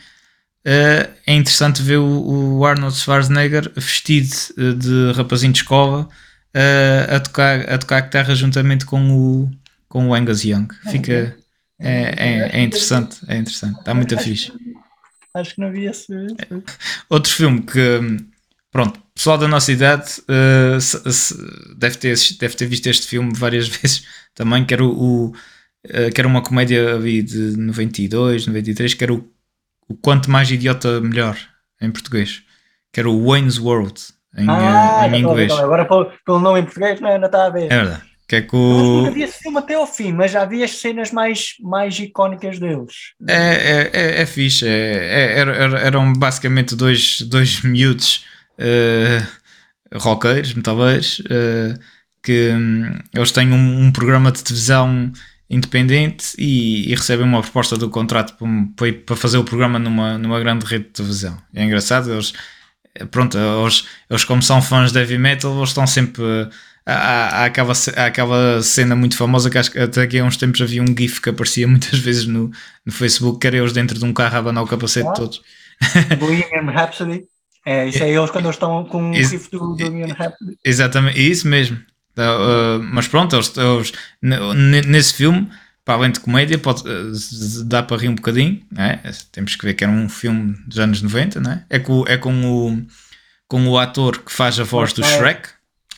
[0.65, 6.09] Uh, é interessante ver o, o, Arnold Schwarzenegger vestido eh, de rapazinho de escola
[6.55, 9.51] uh, a, tocar, a tocar guitarra juntamente com o,
[9.89, 10.69] com o Angus Young.
[10.91, 11.37] Fica,
[11.81, 14.53] é, é, é interessante, é interessante, está muito fixe.
[15.35, 16.13] Acho que não havia esse.
[17.09, 18.01] Outro filme que,
[18.71, 21.35] pronto, pessoal da nossa idade uh, se, se,
[21.77, 25.33] deve, ter, deve ter visto este filme várias vezes também, que era, o, o
[26.15, 29.33] que era uma comédia ali de 92, 93, que era o
[29.93, 31.39] o Quanto Mais Idiota Melhor,
[31.81, 32.43] em português,
[32.93, 34.01] que era o Wayne's World,
[34.37, 35.53] em, ah, em inglês.
[35.53, 37.71] Agora pelo nome em português não, não está a ver.
[37.71, 38.13] É verdade.
[38.29, 39.03] Que é que o...
[39.03, 42.59] nunca vi esse filme até ao fim, mas já vi as cenas mais, mais icónicas
[42.59, 42.95] deles.
[43.29, 44.67] É, é, é, é fixe.
[44.67, 48.25] É, é, eram basicamente dois, dois miúdos
[48.59, 51.79] uh, roqueiros, metaleiros, uh,
[52.23, 55.13] que um, eles têm um, um programa de televisão
[55.51, 58.35] independente e, e, recebem uma proposta do contrato
[58.75, 61.37] para, para fazer o programa numa, numa grande rede de televisão.
[61.53, 62.33] É engraçado, eles,
[63.11, 66.23] pronto, eles, eles como são fãs de heavy metal, eles estão sempre.
[66.85, 70.37] Há, há, aquela, há aquela cena muito famosa que acho que até aqui há uns
[70.37, 72.51] tempos havia um GIF que aparecia muitas vezes no,
[72.85, 75.43] no Facebook, que era eles dentro de um carro a abanar o capacete ah, todos.
[76.19, 77.25] Bohemian Rhapsody.
[77.65, 80.59] É, isso é eles quando eles estão com o GIF do Bohemian Rhapsody.
[80.65, 81.79] Exatamente, isso mesmo.
[82.17, 83.93] Uh, mas pronto, eles, eles,
[84.87, 85.49] nesse filme,
[85.85, 88.63] para além de comédia, pode, uh, dá para rir um bocadinho.
[88.77, 88.99] É?
[89.33, 91.65] Temos que ver que era um filme dos anos 90, não é?
[91.69, 92.83] É com, é com, o,
[93.49, 95.49] com o ator que faz a voz do Shrek.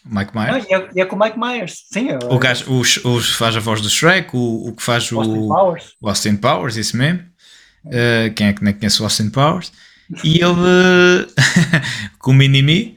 [0.07, 0.67] Mike Myers.
[0.71, 2.11] Não, e, é, com o Mike Myers, sim.
[2.11, 5.19] Eu, o gajo o, o, faz a voz do Shrek, o, o que faz o
[5.19, 7.21] Austin Powers, o Austin Powers isso mesmo.
[7.87, 9.73] Uh, quem é que não conhece o Austin Powers?
[10.23, 11.27] E ele
[12.19, 12.97] com o Mini-Me.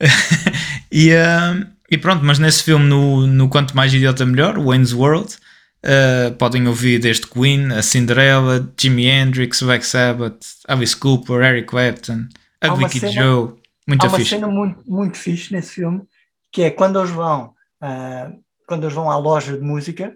[0.90, 5.36] e, uh, e pronto, mas nesse filme, no, no Quanto Mais Idiota Melhor, Wayne's World,
[5.84, 12.28] uh, podem ouvir desde Queen, a Cinderella, Jimi Hendrix, Black Sabbath, Alice Cooper, Eric Clapton,
[12.64, 13.54] Ugly Kid Joe.
[13.86, 14.30] Muito há uma fixe.
[14.30, 16.02] cena muito, muito fixe nesse filme,
[16.52, 20.14] que é quando eles vão, uh, quando eles vão à loja de música,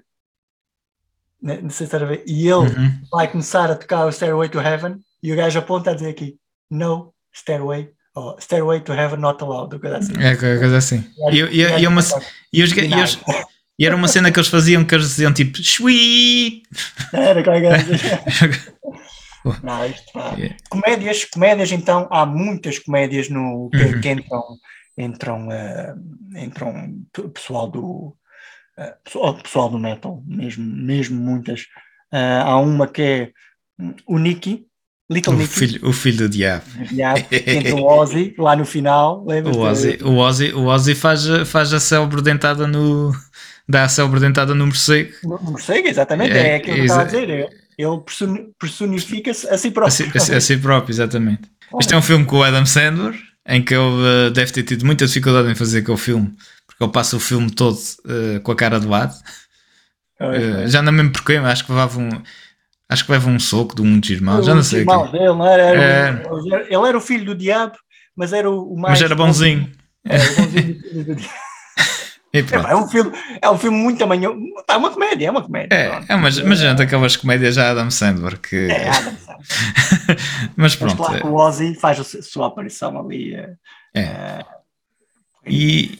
[1.40, 3.00] né, não sei se a ver, e ele uhum.
[3.10, 6.36] vai começar a tocar o Stairway to Heaven, e o gajo aponta a dizer aqui,
[6.70, 10.12] no Stairway oh, Stairway to Heaven Not Allowed, coisa assim.
[10.18, 11.04] É, coisa assim.
[11.30, 12.02] E, e, e, uma,
[12.52, 13.18] e, os, e, os,
[13.78, 16.62] e era uma cena que eles faziam que eles diziam tipo Sweet!
[17.12, 18.72] Era qualquer coisa.
[19.62, 20.56] Não, isto, yeah.
[20.68, 24.00] Comédias, comédias, então, há muitas comédias no, que, uhum.
[24.00, 24.42] que entram,
[24.96, 26.94] entram, uh, entram
[27.32, 28.16] pessoal do
[28.78, 31.62] uh, pessoal, pessoal do metal, mesmo, mesmo muitas.
[32.12, 33.32] Uh, há uma que é
[33.78, 34.66] hum, o Nicky,
[35.10, 35.52] Little o Nicky.
[35.52, 36.64] Filho, o filho do diabo.
[36.90, 39.24] diabo entra o Ozzy lá no final.
[39.26, 43.12] O Ozzy, o Ozzy, o Ozzy faz, faz a célebre dentada no.
[43.72, 45.12] Dá a célebre dentada no morcego.
[45.24, 46.32] No, morcego, exatamente.
[46.32, 47.48] É, é aquilo que eu estava a dizer.
[47.78, 48.00] Ele
[48.58, 50.12] personifica-se a si próprio.
[50.14, 51.42] A si, a, a si próprio, exatamente.
[51.72, 51.80] Olha.
[51.80, 53.14] Este é um filme com o Adam Sandler.
[53.46, 56.32] em que ele uh, deve ter tido muita dificuldade em fazer aquele filme,
[56.66, 59.14] porque ele passa o filme todo uh, com a cara do lado.
[60.20, 62.10] Uh, já não me lembro porquê, acho que levava um.
[62.88, 64.80] Acho que leva um soco de um dos irmãos, já não sei.
[64.80, 66.74] Irmão dele, não era, era, é...
[66.74, 67.74] Ele era o filho do diabo,
[68.14, 69.00] mas era o mais.
[69.00, 69.70] Mas era bonzinho.
[70.04, 71.51] Era bonzinho do diabo.
[72.34, 73.12] É, é, um filme,
[73.42, 74.34] é um filme muito tamanho.
[74.66, 75.74] É uma comédia, é uma comédia.
[75.76, 78.38] É, é mas, mas já aquelas comédias já Adam Sandler.
[78.38, 78.70] Que...
[78.70, 80.18] É, Adam Sandler.
[80.56, 80.96] mas pronto.
[80.96, 83.34] Mas claro que o Ozzy faz a sua aparição ali.
[83.34, 83.54] É.
[83.94, 84.44] é.
[85.46, 85.98] E,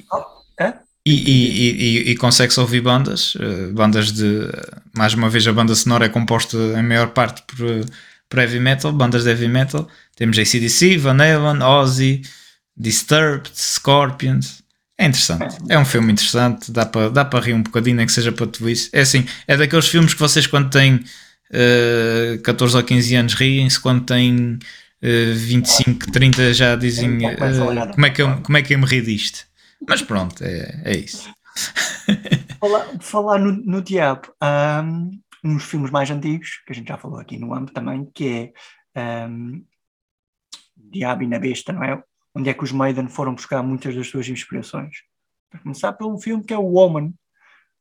[0.59, 0.73] é?
[1.05, 4.49] E, e, e, e consegue-se ouvir bandas, uh, bandas de.
[4.97, 7.59] Mais uma vez, a banda sonora é composta em maior parte por,
[8.29, 9.87] por heavy metal, bandas de heavy metal.
[10.17, 12.23] Temos ACDC, Van Halen, Ozzy,
[12.77, 14.62] Disturbed, Scorpions.
[15.03, 18.13] É interessante, é um filme interessante, dá para dá para rir um bocadinho, nem que
[18.13, 18.89] seja para tudo isso.
[18.93, 23.81] É assim, é daqueles filmes que vocês, quando têm uh, 14 ou 15 anos, riem-se,
[23.81, 24.61] quando têm
[25.03, 28.87] uh, 25, 30, já dizem uh, como, é que eu, como é que eu me
[28.87, 29.45] ri disto.
[29.89, 31.29] Mas pronto, é, é isso.
[32.61, 35.11] falar, falar no, no Diabo, um,
[35.43, 38.53] uns filmes mais antigos, que a gente já falou aqui no AMP também, que
[38.95, 39.65] é um,
[40.77, 42.01] Diabo e na Besta, não é?
[42.35, 45.03] Onde é que os Maiden foram buscar muitas das suas inspirações?
[45.51, 47.13] Para começar pelo filme que é o Woman.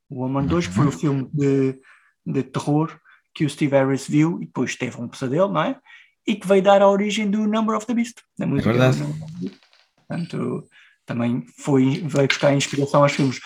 [0.10, 1.80] O Woman 2, que foi o filme de,
[2.26, 3.00] de terror
[3.34, 5.80] que o Steve Harris viu e depois teve um pesadelo, não é?
[6.28, 8.70] E que veio dar a origem do Number of the Beast, da música.
[8.70, 9.00] É verdade.
[10.08, 10.68] Portanto,
[11.06, 13.40] também foi, veio buscar inspiração aos filmes.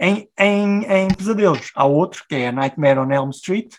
[0.00, 3.74] Em, em, em pesadelos, há outro, que é a Nightmare on Elm Street,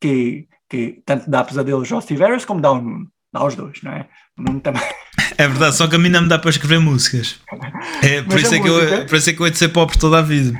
[0.00, 3.10] que, que tanto dá pesadelos ao Steve Harris como dá ao Nuno.
[3.32, 4.08] Dá aos dois, não é?
[4.38, 4.82] O Nuno também.
[5.38, 7.36] É verdade, só que a mim não me dá para escrever músicas.
[8.02, 9.98] É, por, isso é que eu, por isso é que eu hei de ser pobre
[9.98, 10.58] toda a vida.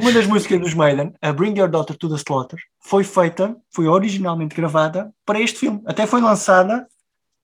[0.00, 3.86] Uma das músicas dos Maiden, a Bring Your Daughter to the Slaughter, foi feita, foi
[3.86, 5.80] originalmente gravada para este filme.
[5.86, 6.86] Até foi lançada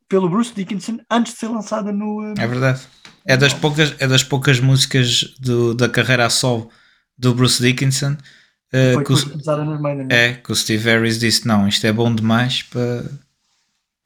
[0.09, 2.34] pelo Bruce Dickinson antes de ser lançada no.
[2.39, 2.80] É verdade.
[3.26, 6.70] É das poucas, é das poucas músicas do, da carreira a sol
[7.18, 8.16] do Bruce Dickinson.
[8.72, 12.62] Uh, que o, Maiden, é, que o Steve Harris disse: Não, isto é bom demais
[12.62, 13.05] para,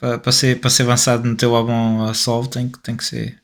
[0.01, 3.05] para, para, ser, para ser avançado no teu álbum a sol, tem que, tem que
[3.05, 3.39] ser,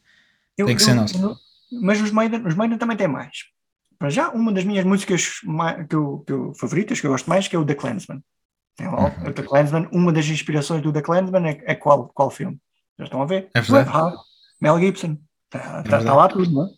[0.58, 1.16] eu, tem que eu, ser nosso.
[1.22, 1.36] Eu,
[1.84, 3.46] mas os Maiden, os Maiden também têm mais.
[4.00, 5.40] Para já, uma das minhas músicas
[5.88, 8.24] que, eu, que eu, favoritas, que eu gosto mais, que é o The Clansman.
[8.80, 9.34] É, uhum.
[9.34, 12.60] The Clansman, uma das inspirações do The Clansman é, é qual, qual filme?
[12.98, 13.50] Já estão a ver?
[13.54, 14.16] É verdade.
[14.60, 15.18] Mel Gibson.
[15.46, 16.70] Está, é tá lá tudo, não é?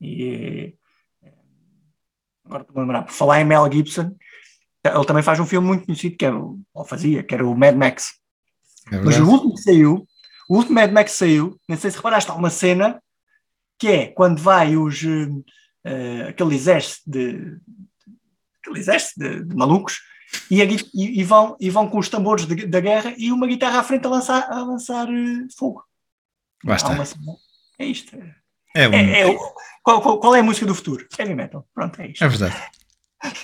[0.00, 0.74] E
[2.44, 4.16] agora estou a lembrar, por falar em Mel Gibson,
[4.84, 7.76] ele também faz um filme muito conhecido, que era, ou fazia, que era o Mad
[7.76, 8.21] Max.
[8.92, 10.06] É Mas o último que saiu,
[10.48, 13.02] o último Mad Max saiu, não sei se reparaste, há uma cena
[13.78, 17.58] que é quando vai os uh, aquele exército de
[18.58, 20.00] aquele exército de, de malucos
[20.50, 23.46] e, a, e, e, vão, e vão com os tambores de, da guerra e uma
[23.46, 25.84] guitarra à frente a lançar, a lançar uh, fogo.
[26.62, 26.92] Basta.
[27.78, 28.16] É isto.
[28.74, 28.92] É, um...
[28.92, 29.38] é, é
[29.82, 31.06] qual, qual, qual, é a música do futuro?
[31.18, 31.66] Heavy metal.
[31.74, 32.22] Pronto, é isto.
[32.22, 32.54] É verdade.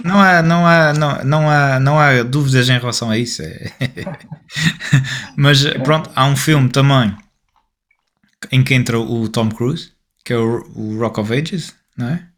[0.04, 3.42] Não há, não, há, não, não, há, não há dúvidas em relação a isso.
[3.42, 3.72] É.
[5.36, 7.16] Mas pronto, há um filme também
[8.50, 9.92] em que entra o Tom Cruise,
[10.24, 12.28] que é o, o Rock of Ages, não é?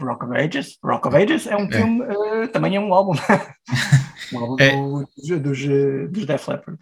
[0.00, 0.78] Rock of Ages.
[0.82, 1.72] Rock of Ages é um é.
[1.72, 3.14] filme, uh, também é um álbum.
[4.32, 4.72] um álbum é.
[5.16, 6.78] dos, dos, dos Def Leppard.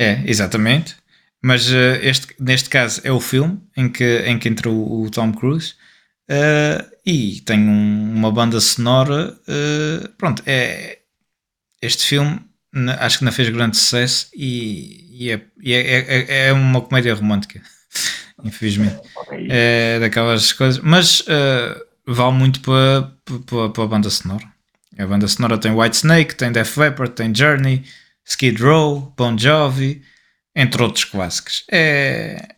[0.00, 0.96] É, exatamente.
[1.42, 5.10] Mas uh, este, neste caso é o filme em que, em que entra o, o
[5.10, 5.74] Tom Cruise
[6.30, 9.36] uh, e tem um, uma banda sonora.
[9.48, 10.98] Uh, pronto, é,
[11.80, 12.40] este filme
[12.98, 17.14] acho que não fez grande sucesso e, e, é, e é, é, é, uma comédia
[17.14, 17.62] romântica,
[18.44, 19.00] infelizmente.
[19.48, 21.24] É daquelas coisas, mas
[22.06, 23.12] vale muito para,
[23.46, 24.44] para, para a banda sonora.
[24.98, 27.84] A banda sonora tem White Snake, tem Def Leppard, tem Journey,
[28.24, 30.02] Skid Row, Bon Jovi
[30.54, 31.64] entre outros clássicos.
[31.70, 32.55] É.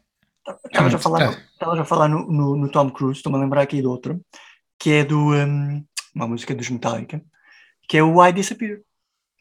[0.66, 1.80] Estavas a falar, é.
[1.80, 4.20] a falar no, no, no, Tom Cruise, estou-me a lembrar aqui de outro,
[4.78, 5.84] que é do um,
[6.14, 7.22] uma música dos Metallica,
[7.88, 8.78] que é o I Disappear.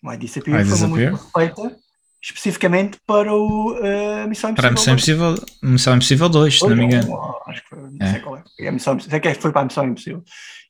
[0.03, 1.11] O I Disappear I foi disappear.
[1.11, 1.77] uma música feita
[2.21, 4.55] especificamente para o uh, Missão Impossível.
[4.55, 7.39] Para a Missão Impossível, Missão Impossível 2, se não me engano.
[7.45, 8.11] Acho que foi, não é.
[8.11, 8.67] sei qual é.
[8.67, 10.23] a missão, sei que foi para a Missão Impossível.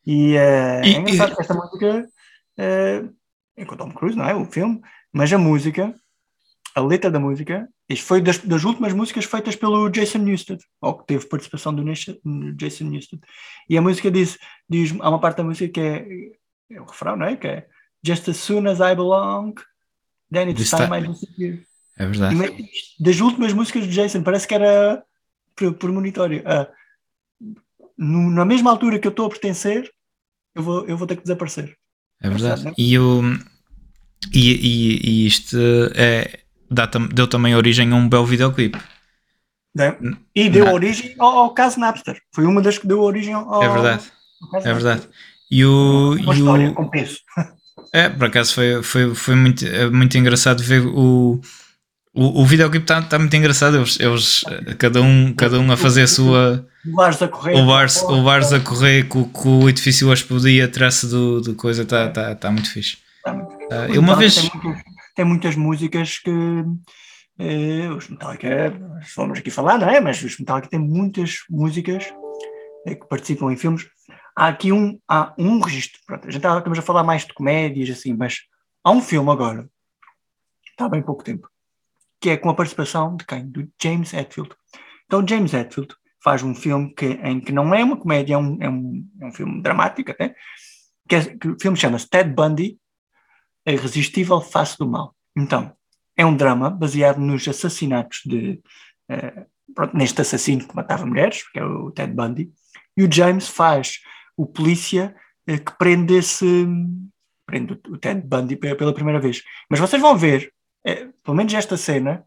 [0.06, 2.10] E, uh, e é engraçado que esta música
[2.60, 3.14] uh,
[3.56, 4.36] é com o Tom Cruise, não é?
[4.36, 4.82] O filme,
[5.12, 5.94] mas a música,
[6.76, 10.98] a letra da música isto foi das, das, últimas músicas feitas pelo Jason Newsted, ou
[10.98, 11.84] que teve participação do
[12.56, 13.22] Jason Newsted.
[13.70, 14.38] E a música diz,
[14.70, 17.38] diz há uma parte da música que é, é o refrão, não é?
[17.38, 17.68] Que é
[18.06, 19.56] Just as soon as I belong,
[20.32, 21.64] then it's time I disappear.
[21.98, 22.36] É verdade.
[22.36, 25.04] E, das últimas músicas do Jason, parece que era
[25.56, 26.42] por, por monitório.
[26.42, 27.56] Uh,
[27.98, 29.90] no, na mesma altura que eu estou a pertencer,
[30.54, 31.76] eu vou, eu vou ter que desaparecer.
[32.22, 32.68] É verdade.
[32.68, 32.74] É?
[32.78, 33.22] E, o,
[34.34, 35.58] e, e, e isto
[35.96, 38.80] é dá, deu também origem a um belo videoclipe.
[40.36, 42.20] E deu origem ao, ao, caso Napster.
[42.34, 43.64] Foi uma das que deu origem ao.
[43.64, 44.04] É verdade.
[44.52, 45.08] Ao é verdade.
[45.52, 46.14] E o.
[46.20, 47.20] Uma e história o, com peso.
[47.94, 51.40] É, por acaso foi, foi, foi muito, é muito engraçado ver o.
[52.14, 54.44] O, o videoclipe está tá muito engraçado, eles, eles,
[54.80, 56.68] cada, um, cada um a fazer a sua.
[56.86, 57.54] O Lars a correr.
[57.54, 61.40] O Lars, o Lars a correr com, com o edifício a explodir a traça do,
[61.40, 62.98] do coisa, está tá, tá muito fixe.
[63.24, 63.52] Tá muito.
[63.52, 64.50] Uh, uma vez.
[65.18, 66.30] Tem, muitas músicas que.
[66.30, 68.80] Uh, os Metallica,
[69.16, 70.00] vamos aqui falar, não é?
[70.00, 72.06] Mas os Metallica têm muitas músicas
[72.86, 73.88] uh, que participam em filmes.
[74.36, 76.00] Há aqui um, há um registro.
[76.06, 78.42] Pronto, a gente tá, estamos a falar mais de comédias, assim, mas
[78.84, 79.68] há um filme agora,
[80.70, 81.50] está há bem pouco tempo,
[82.22, 83.48] que é com a participação de quem?
[83.48, 84.52] Do James Hetfield.
[85.08, 88.58] Então, James Hetfield faz um filme que, em que não é uma comédia, é um,
[88.62, 90.36] é um, é um filme dramático até,
[91.10, 92.78] que, é, que o filme chama-se Ted Bundy,
[93.68, 95.14] A Irresistível Face do Mal.
[95.36, 95.74] Então,
[96.16, 98.62] é um drama baseado nos assassinatos de.
[99.12, 99.46] Uh,
[99.76, 102.50] pronto, neste assassino que matava mulheres, que é o Ted Bundy,
[102.96, 104.00] e o James faz
[104.38, 105.14] o polícia
[105.50, 106.66] uh, que prende esse.
[107.46, 109.44] prende o Ted Bundy pela primeira vez.
[109.70, 110.52] Mas vocês vão ver
[110.86, 112.24] é, pelo menos esta cena,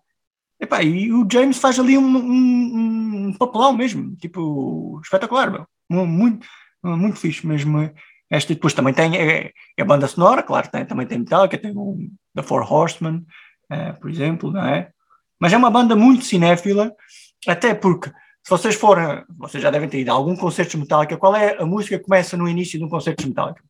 [0.61, 5.67] epá, e o James faz ali um, um, um papelão mesmo, tipo, espetacular, meu.
[6.07, 6.47] muito,
[6.83, 7.91] muito fixe mesmo.
[8.31, 11.73] Esta depois também tem é, é a banda sonora, claro, tem, também tem Metallica, tem
[11.75, 11.99] o
[12.35, 13.27] The Four Horsemen,
[13.73, 14.91] uh, por exemplo, não é?
[15.39, 16.95] Mas é uma banda muito cinéfila,
[17.47, 18.11] até porque
[18.43, 21.61] se vocês forem, vocês já devem ter ido a algum concerto de Metallica, qual é
[21.61, 23.63] a música que começa no início de um concerto de Metallica?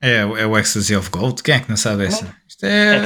[0.00, 1.42] É, é o Ecstasy of Gold.
[1.42, 2.34] Quem é que não sabe essa?
[2.46, 3.02] Isto é...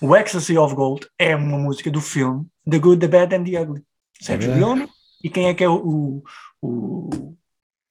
[0.00, 3.60] O Ecstasy of Gold é uma música do filme The Good, The Bad and The
[3.60, 3.82] Ugly.
[4.20, 4.88] Sérgio é Leone.
[5.22, 6.22] E quem é que é o,
[6.62, 7.36] o,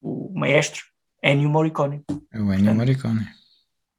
[0.02, 0.84] o, maestro?
[1.24, 2.04] Ennio Morricone.
[2.32, 3.28] É o Ennio Morricone.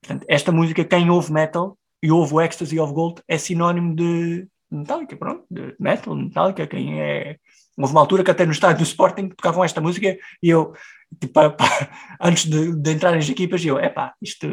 [0.00, 4.46] Portanto, esta música, quem ouve metal e ouve o Ecstasy of Gold, é sinónimo de
[4.70, 7.36] Metallica, pronto, de metal, Metallica, quem é...
[7.76, 10.74] Houve uma altura que até no estádio do Sporting tocavam esta música e eu
[11.18, 11.40] tipo,
[12.20, 14.46] antes de, de entrar nas equipas, eu, epá, isto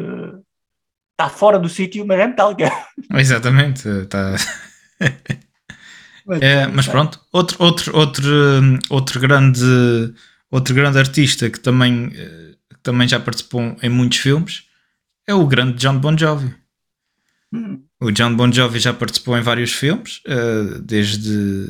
[1.12, 2.70] está fora do sítio, mas é metálica.
[3.14, 4.34] Exatamente, está.
[6.26, 8.24] mas, é, mas pronto, outro, outro, outro,
[8.90, 10.14] outro, grande,
[10.50, 12.47] outro grande artista que também, que
[12.88, 14.62] também já participou em muitos filmes
[15.26, 16.54] é o grande John Bon Jovi.
[17.52, 17.82] Hum.
[18.00, 21.68] O John Bon Jovi já participou em vários filmes, eh, desde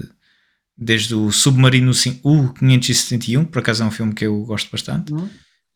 [0.80, 5.12] desde o Submarino U571, por acaso é um filme que eu gosto bastante.
[5.12, 5.28] Uhum.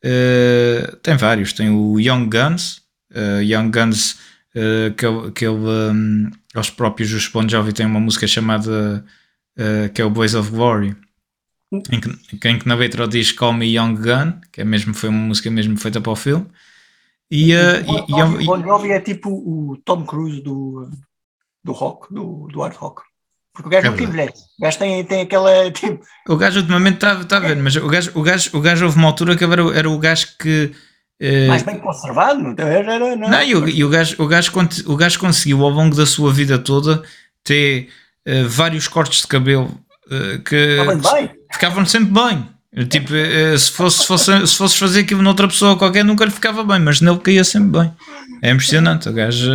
[0.04, 4.12] Uh, tem vários, tem o Young Guns, uh, Young Guns,
[4.54, 9.04] uh, que, que ele, um, eles próprios, os Bon Jovi, têm uma música chamada
[9.92, 10.96] que é o Boys of Glory.
[11.90, 15.08] Em, que, em que na letra diz Call Me Young Gun, que é mesmo, foi
[15.08, 16.46] uma música mesmo feita para o filme.
[17.30, 17.54] E,
[17.86, 20.90] bon, e, bon Jovi é tipo o Tom Cruise do,
[21.64, 23.02] do rock, do, do hard rock.
[23.54, 24.44] Porque o gajo é envelhece.
[24.58, 25.70] O gajo tem, tem aquela.
[25.70, 26.02] Tipo...
[26.28, 28.96] O gajo ultimamente está tá a ver, mas o gajo, o, gajo, o gajo houve
[28.96, 30.72] uma altura que era, era o gajo que.
[31.20, 31.48] Eh...
[31.48, 32.98] Mais bem conservado, não era.
[32.98, 34.52] Não, não e, o, e o, gajo, o, gajo,
[34.86, 37.02] o gajo conseguiu ao longo da sua vida toda
[37.44, 37.88] ter
[38.26, 39.70] uh, vários cortes de cabelo
[40.06, 40.78] uh, que
[41.62, 42.48] ficavam sempre bem.
[42.88, 46.30] Tipo, uh, se, fosse, se, fosse, se fosses fazer aquilo noutra pessoa qualquer, nunca lhe
[46.30, 47.92] ficava bem, mas nele caía sempre bem.
[48.42, 49.08] É impressionante.
[49.08, 49.50] O gajo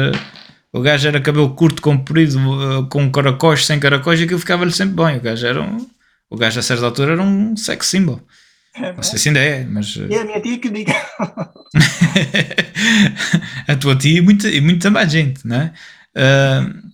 [0.71, 5.03] o gajo era cabelo curto, comprido, eh, com caracóis, sem caracóis, e aquilo ficava-lhe sempre
[5.03, 5.17] bem.
[5.17, 5.87] O gajo era um.
[6.29, 8.21] O gajo a certa altura era um sex symbol.
[8.75, 9.95] É, não sei se ainda é, mas.
[9.95, 10.93] E a minha tia que diga.
[13.67, 15.73] a tua tia e muita, e muita mais gente, não é?
[16.15, 16.87] Uh,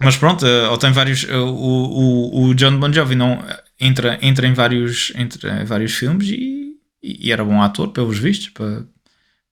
[0.00, 1.22] mas pronto, ou tem vários.
[1.24, 3.44] O, o, o John Bon Jovi não,
[3.82, 8.50] entra, entra, em vários, entra em vários filmes e, e era bom ator, pelos vistos.
[8.50, 8.84] Para,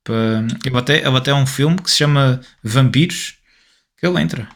[0.05, 3.35] para, ele, até, ele até é um filme que se chama Vampiros
[3.99, 4.49] que ele entra.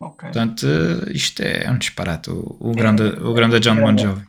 [0.00, 0.30] Okay.
[0.30, 0.66] Portanto,
[1.12, 2.30] isto é um disparate.
[2.30, 4.22] O, o, grande, o grande John Bon Jovi.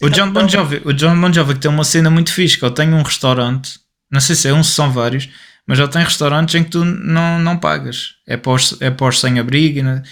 [0.00, 2.64] O John Bon Jovi, o John Bon Jovi que tem uma cena muito fixe, que
[2.64, 3.80] ele tem um restaurante,
[4.10, 5.28] não sei se é um, se são vários,
[5.66, 8.14] mas ele tem restaurantes em que tu não, não pagas.
[8.26, 10.02] É pós, é pós sem abrigo, né?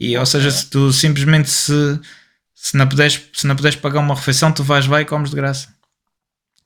[0.00, 2.00] e ou seja, se tu simplesmente se,
[2.62, 5.36] se, não puderes, se não puderes pagar uma refeição, tu vais lá e comes de
[5.36, 5.74] graça.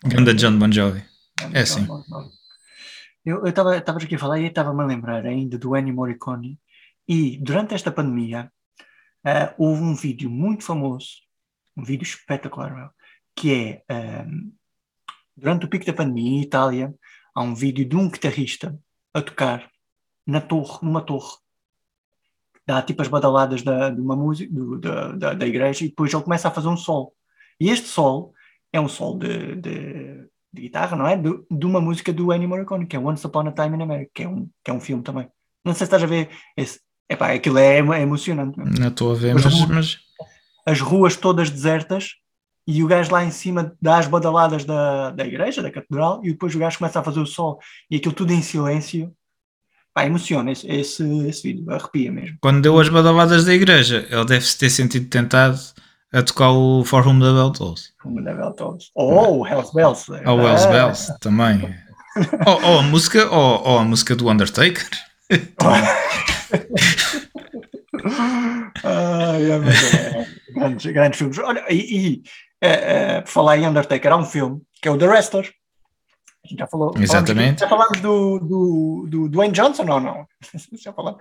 [0.04, 1.04] Grande John Bon Jovi.
[1.52, 1.86] É assim.
[3.24, 6.58] Eu estava aqui a falar e estava-me a lembrar ainda do Ennio Morricone
[7.06, 8.52] e durante esta pandemia
[9.24, 11.10] uh, houve um vídeo muito famoso,
[11.76, 12.92] um vídeo espetacular,
[13.36, 14.52] que é um,
[15.36, 16.92] durante o pico da pandemia em Itália
[17.32, 18.76] há um vídeo de um guitarrista
[19.14, 19.70] a tocar
[20.26, 21.36] na torre, numa torre
[22.66, 26.12] dá tipo as badaladas da, de uma música do, da, da, da, igreja e depois
[26.12, 27.14] ele começa a fazer um sol.
[27.60, 28.32] E este sol
[28.72, 31.16] é um sol de, de de guitarra, não é?
[31.16, 34.10] De, de, uma música do Ennio Morricone, que é Once Upon a Time in America,
[34.14, 35.28] que é um, que é um filme também.
[35.64, 36.80] Não sei se estás a ver esse.
[37.08, 38.56] Epá, aquilo é, é emocionante.
[38.56, 39.98] Não estou a ver, mas, mas,
[40.64, 42.12] as ruas todas desertas
[42.66, 46.30] e o gajo lá em cima dá as badaladas da, da igreja, da catedral, e
[46.30, 47.58] depois o gajo começa a fazer o sol
[47.90, 49.12] e aquilo tudo em silêncio.
[49.94, 52.36] Pá, emociona esse, esse, esse vídeo, arrepia mesmo.
[52.40, 55.56] Quando deu as badaladas da igreja, ele deve-se ter sentido tentado
[56.12, 57.92] a tocar o For Whom the Bell Tolls.
[58.96, 60.10] Ou o Hells Bells.
[60.26, 61.76] Ou o Hells Bells, também.
[62.44, 64.88] ou, ou, a música, ou, ou, a música do Undertaker.
[65.30, 65.38] É,
[68.84, 71.38] é, grandes, grandes filmes.
[71.38, 72.22] Olha, e, e
[72.60, 72.68] é,
[73.16, 75.52] é, por falar em Undertaker, há um filme que é o The Wrestler.
[76.44, 76.92] A gente já falou.
[76.98, 77.60] Exatamente.
[77.60, 80.26] Falamos, já falámos do, do, do Dwayne Johnson ou não?
[80.78, 81.18] já falamos.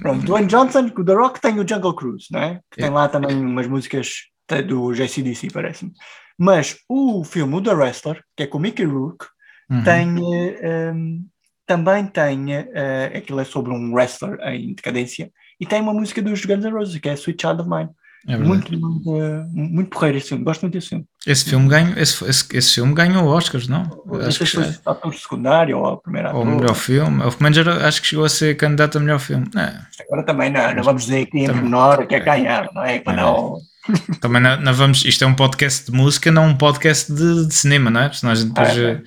[0.00, 2.60] Pronto, Dwayne Johnson, o The Rock tem o Jungle Cruise, não é?
[2.70, 4.24] Que tem lá também umas músicas
[4.66, 5.92] do JCDC, parece-me.
[6.38, 9.26] Mas o filme, o The Wrestler, que é com o Mickey Rourke,
[9.70, 9.84] uhum.
[9.84, 11.26] tem, um,
[11.66, 16.44] também tem, uh, aquilo é sobre um wrestler em decadência, e tem uma música dos
[16.44, 17.90] Guns N' Roses, que é Sweet Child of Mine.
[18.26, 21.04] É muito, muito, uh, muito porreiro esse filme, gosto muito desse filme.
[21.26, 23.82] Esse filme ganhou, esse, esse, esse filme ganhou Oscars, não?
[24.26, 26.40] Acho que foi ator secundário ou a primeira ator.
[26.40, 29.46] Ou melhor filme, o manager acho que chegou a ser candidato a melhor filme.
[29.54, 30.02] É.
[30.04, 32.98] Agora também não, não vamos dizer que em menor que é ganhar, não é?
[32.98, 33.16] Para é.
[33.16, 33.58] não...
[34.18, 37.54] Também não, não, vamos, isto é um podcast de música, não um podcast de, de
[37.54, 38.08] cinema, não é?
[38.08, 39.02] Porque nós depois ah, é.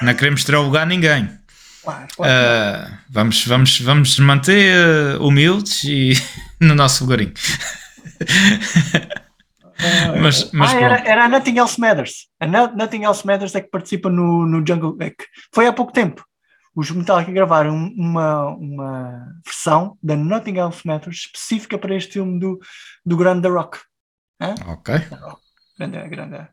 [0.00, 1.28] não queremos ter lugar ninguém.
[1.84, 2.32] Claro, claro.
[2.32, 4.74] Uh, vamos, vamos, vamos manter
[5.18, 6.12] uh, humildes e
[6.58, 7.34] no nosso lugarinho.
[10.20, 12.28] Mas, mas ah, era, era a Nothing Else Matters.
[12.40, 15.24] A Nothing Else Matters é que participa no, no Jungle Back.
[15.52, 16.24] Foi há pouco tempo.
[16.74, 22.58] Os Metallica gravaram uma, uma versão da Nothing Else Matters específica para este filme do,
[23.04, 23.78] do Grande The Rock.
[24.40, 24.54] Hã?
[24.66, 24.94] Ok.
[25.78, 26.48] Grande, grande.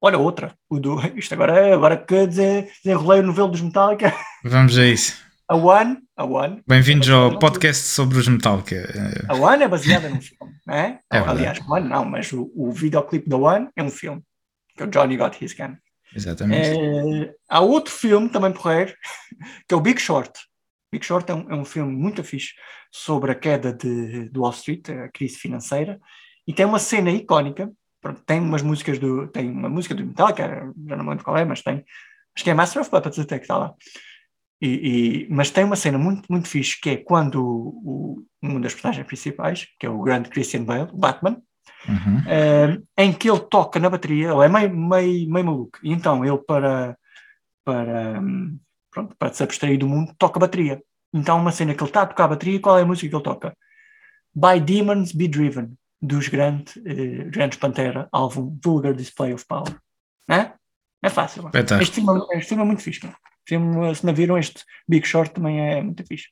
[0.00, 0.54] Olha outra.
[0.68, 4.12] O do, isto agora, agora que desenrolei o novelo dos Metallica.
[4.44, 5.23] Vamos a isso.
[5.46, 6.62] A One, a One.
[6.66, 8.88] Bem-vindos ao podcast sobre os Metallica.
[9.28, 10.98] A One é baseada num filme, não é?
[11.12, 14.22] é Aliás, One não, mas o, o videoclipe da One é um filme,
[14.74, 15.76] que é o Johnny Got His Gun.
[16.16, 16.70] Exatamente.
[16.70, 18.94] É, há outro filme também porreiro,
[19.68, 20.32] que é o Big Short.
[20.90, 22.54] Big Short é um, é um filme muito fixe
[22.90, 26.00] sobre a queda de, de Wall Street, a crise financeira,
[26.48, 27.70] e tem uma cena icónica,
[28.24, 31.44] tem umas músicas do, tem uma música do Metallica, já não me lembro qual é,
[31.44, 31.84] mas tem,
[32.34, 33.74] acho que é Master of Puppets até que está lá.
[34.60, 38.60] E, e, mas tem uma cena muito, muito fixe que é quando o, o, um
[38.60, 41.42] dos personagens principais, que é o grande Christian Bale, Batman,
[41.88, 42.18] uhum.
[42.18, 46.24] uh, em que ele toca na bateria, ele é meio, meio, meio maluco, e então
[46.24, 46.96] ele para,
[47.64, 48.22] para,
[48.90, 50.82] pronto, para se abstrair do mundo, toca bateria.
[51.12, 53.16] Então uma cena que ele está a tocar a bateria, qual é a música que
[53.16, 53.56] ele toca?
[54.34, 59.76] By Demons Be Driven, dos grandes, uh, grandes Pantera, álbum Vulgar Display of Power.
[60.30, 60.52] É,
[61.02, 61.50] é fácil.
[61.80, 63.04] Este filme, este filme é muito fixe.
[63.04, 63.14] Não?
[63.46, 66.28] Filme, se não viram este Big Short também é muito fixe.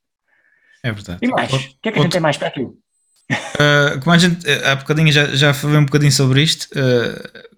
[0.82, 1.18] É verdade.
[1.22, 1.52] E mais?
[1.52, 2.62] O que é que a gente tem mais para aqui?
[2.62, 7.52] Uh, como a gente há bocadinho já, já falei um bocadinho sobre isto, uh,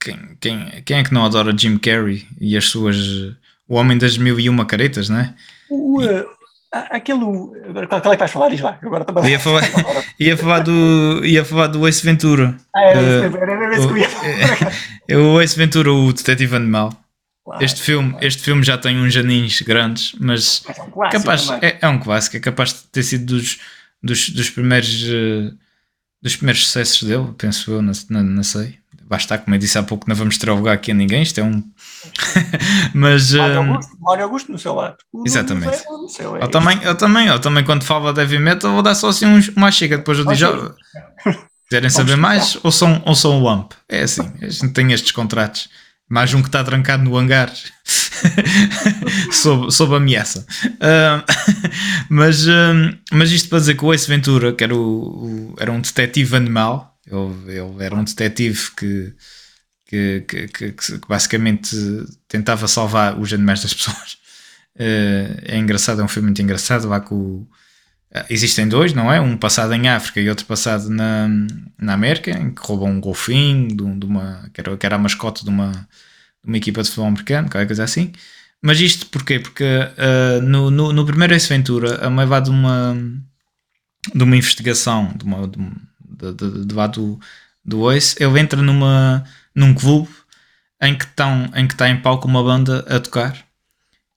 [0.00, 2.96] quem, quem, quem é que não adora Jim Carrey e as suas.
[3.68, 5.34] O Homem das Mil e Uma Caretas, não é?
[5.68, 6.26] O, uh,
[6.72, 7.20] aquele.
[7.20, 8.48] Qual é que vais falar?
[8.48, 8.78] Diz lá.
[8.82, 9.62] Agora ia, falar,
[10.18, 12.56] ia, falar do, ia falar do Ace Ventura.
[12.74, 14.72] Ah, é, uh, era, esse que eu ia falar.
[15.08, 16.92] É, o Ace Ventura, o detetive animal.
[17.50, 18.26] Claro, este, filme, claro.
[18.26, 22.36] este filme já tem uns aninhos grandes, mas é um capaz, é, é, um clássico,
[22.36, 23.58] é capaz de ter sido dos,
[24.00, 25.58] dos, dos primeiros uh,
[26.22, 28.78] dos primeiros sucessos dele, penso eu, não, não, não sei.
[29.02, 31.64] Basta, como eu disse há pouco, não vamos lugar aqui a ninguém, isto é um.
[32.94, 33.32] mas.
[33.32, 34.96] Mário eh, Augusto, Mário Augusto no seu lado.
[35.26, 35.76] Exatamente.
[36.08, 38.94] Seu, é eu, também, eu, também, eu também, quando falo de heavy metal, vou dar
[38.94, 40.76] só assim uns, uma chega, depois eu digo.
[41.68, 43.72] Quiserem saber mais, ou são, ou são o AMP.
[43.88, 45.68] É assim, a gente tem estes contratos.
[46.10, 47.54] Mais um que está trancado no hangar
[49.30, 50.44] sob, sob ameaça.
[50.66, 51.22] Uh,
[52.10, 55.70] mas, uh, mas isto para dizer que o Ace Ventura, que era, o, o era
[55.70, 59.14] um detetive animal, ele, ele, era um detetive que,
[59.86, 61.76] que, que, que, que basicamente
[62.26, 64.14] tentava salvar os animais das pessoas.
[64.74, 66.88] Uh, é engraçado, é um filme muito engraçado.
[66.88, 67.46] Lá com
[68.28, 69.20] Existem dois, não é?
[69.20, 71.28] Um passado em África e outro passado na,
[71.78, 74.98] na América, em que roubam um golfinho de, de uma, que, era, que era a
[74.98, 78.12] mascote de uma, de uma equipa de futebol americano, qualquer coisa assim.
[78.60, 79.38] Mas isto porquê?
[79.38, 82.96] Porque uh, no, no, no, primeiro Ace Ventura, a meio de uma,
[84.14, 87.20] de uma investigação de uma, de, de, de do,
[87.64, 90.08] do Ace, ele entra numa, num clube
[90.82, 93.36] em que, estão, em que está em palco uma banda a tocar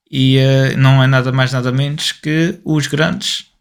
[0.09, 3.52] e uh, não é nada mais nada menos que os grandes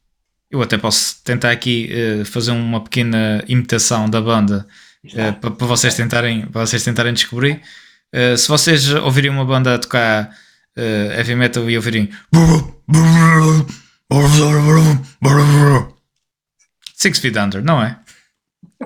[0.53, 4.67] eu até posso tentar aqui uh, fazer uma pequena imitação da banda
[5.07, 7.63] uh, para, para, vocês tentarem, para vocês tentarem descobrir.
[8.15, 10.31] Uh, se vocês ouvirem uma banda a tocar
[10.75, 12.11] heavy metal e ouvirem
[16.95, 17.99] Six Feet Under, não é?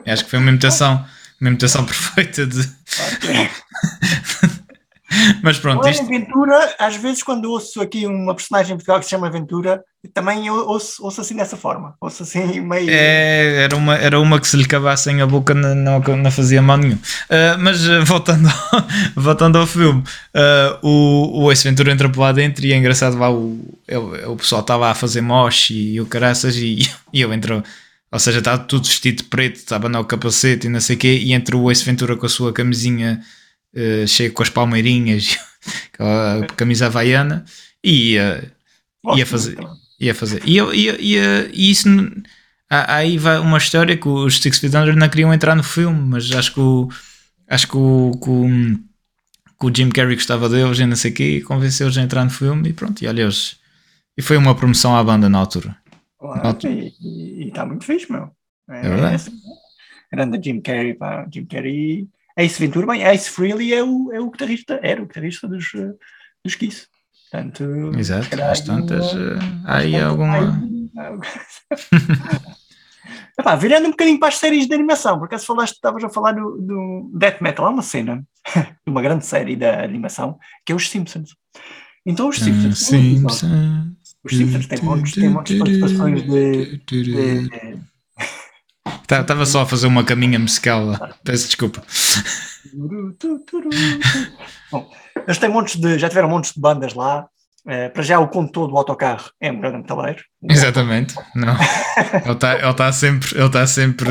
[0.07, 1.05] Acho que foi uma imitação,
[1.41, 2.59] uma imitação perfeita de.
[5.43, 6.07] Mas pronto, isto...
[6.07, 10.49] Ventura, às vezes quando ouço aqui uma personagem em Portugal que se chama Ventura, também
[10.51, 12.89] ouço, ouço assim dessa forma, ouço assim meio...
[12.91, 16.63] É, era uma, era uma que se lhe cavassem a boca não, não, não fazia
[16.63, 16.97] mal nenhum.
[16.97, 20.03] Uh, mas uh, voltando, ao, voltando ao filme,
[20.35, 23.59] uh, o, o Ace Ventura entra por lá dentro e é engraçado lá o,
[23.91, 27.63] o, o pessoal estava a fazer moche e o caraças e, e eu entro...
[28.13, 31.19] Ou seja, estava tudo vestido de preto, estava no capacete e não sei o quê,
[31.23, 33.21] e entra o Ace Ventura com a sua camisinha
[33.77, 35.39] uh, cheio com as palmeirinhas,
[35.99, 37.45] a camisa havaiana,
[37.85, 38.53] e ia,
[39.15, 39.59] ia fazer.
[40.01, 40.43] Ia fazer.
[40.45, 41.89] E, ia, ia, e isso.
[42.69, 46.31] Aí vai uma história que os Six Feet Under não queriam entrar no filme, mas
[46.33, 46.89] acho que o,
[47.49, 48.49] acho que o, que o,
[49.61, 52.31] que o Jim Carrey gostava deles e não sei o quê, convenceu-os a entrar no
[52.31, 53.59] filme e pronto, e olha eles.
[54.17, 55.77] E foi uma promoção à banda na altura.
[56.19, 58.31] Claro, e está muito fixe, meu.
[58.69, 59.33] É, é verdade.
[60.13, 61.27] É, grande Jim Carrey, pá.
[61.33, 65.49] Jim Carrey Ace Ventura, bem, Ace Frehley é o, é o guitarrista, era o guitarrista
[65.49, 65.65] dos,
[66.45, 66.87] dos Kiss.
[67.31, 67.65] Portanto,
[67.99, 70.63] Exato, às tantas, uh, há aí alguma.
[73.39, 76.33] Epá, virando um bocadinho para as séries de animação, porque se falaste, estavas a falar
[76.33, 78.25] do, do Death Metal, há uma cena
[78.87, 81.37] uma grande série da animação que é os Simpsons.
[82.05, 82.81] Então os Simpsons.
[82.81, 83.43] Uh, Simpsons.
[84.25, 87.51] Os Simpsons têm montes, têm montes de participações de, de, de
[89.03, 90.93] Estava tá, só a fazer uma caminha musical.
[91.25, 91.83] Peço desculpa.
[94.71, 94.91] Bom,
[95.27, 97.27] eles têm montes de, já tiveram montes de bandas lá.
[97.65, 100.23] Uh, para já o condutor do autocarro é um grande metaleiro.
[100.49, 101.17] Exatamente.
[101.35, 101.57] Não.
[102.25, 103.37] ele está ele tá sempre.
[103.37, 104.09] Ele tá sempre...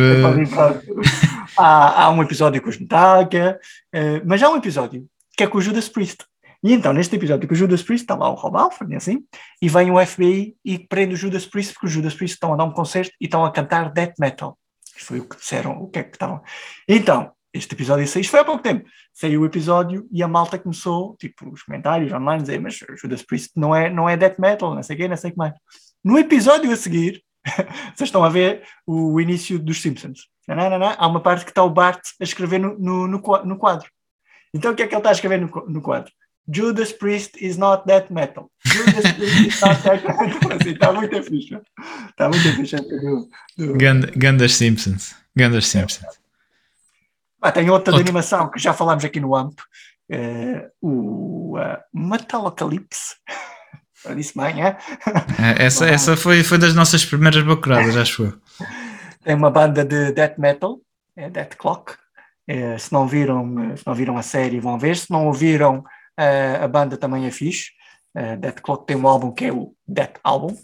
[1.57, 3.57] há, há um episódio com os Metallica,
[3.95, 5.05] uh, mas há um episódio
[5.37, 6.25] que é com o Judas Priest.
[6.65, 9.23] E então, neste episódio com o Judas Priest, está lá o Rob Alford, e assim,
[9.61, 12.57] e vem o FBI e prende o Judas Priest, porque os Judas Priest estão a
[12.57, 14.57] dar um concerto e estão a cantar death metal.
[14.97, 16.41] Foi o que disseram, o que é que estavam.
[16.87, 18.87] Então, este episódio saiu, isto foi há pouco tempo.
[19.13, 23.51] Saiu o episódio e a malta começou, tipo, os comentários online, dizer, mas Judas Priest
[23.55, 25.53] não é, não é death metal, não sei o quê, não sei o que mais.
[26.03, 27.23] No episódio a seguir,
[27.95, 30.27] vocês estão a ver o início dos Simpsons.
[30.47, 33.57] Não, não, não, há uma parte que está o Bart a escrever no, no, no
[33.57, 33.89] quadro.
[34.53, 36.11] Então o que é que ele está a escrever no, no quadro?
[36.47, 38.51] Judas Priest is not that metal.
[38.63, 40.51] Judas Priest is not that metal.
[40.57, 41.61] Assim, está muito fixe.
[42.09, 42.75] Está muito fixe.
[42.77, 43.73] Do, do...
[44.15, 45.15] Gandas Simpsons.
[45.35, 46.19] Gandas Simpsons.
[47.41, 49.59] Ah, tem outra de animação que já falámos aqui no AMP.
[50.09, 53.15] Uh, o uh, Metalocalypse.
[54.15, 54.77] Disse bem, é?
[55.39, 58.33] é essa, essa foi, foi das nossas primeiras bacuradas, acho eu.
[59.23, 60.79] Tem uma banda de death metal,
[61.15, 61.93] é Death Clock.
[62.47, 64.95] É, se, não viram, se não viram a série, vão ver.
[64.95, 65.83] Se não ouviram,
[66.19, 67.71] Uh, a banda também é fixe.
[68.15, 70.55] Uh, Death Clock tem um álbum que é o Death Album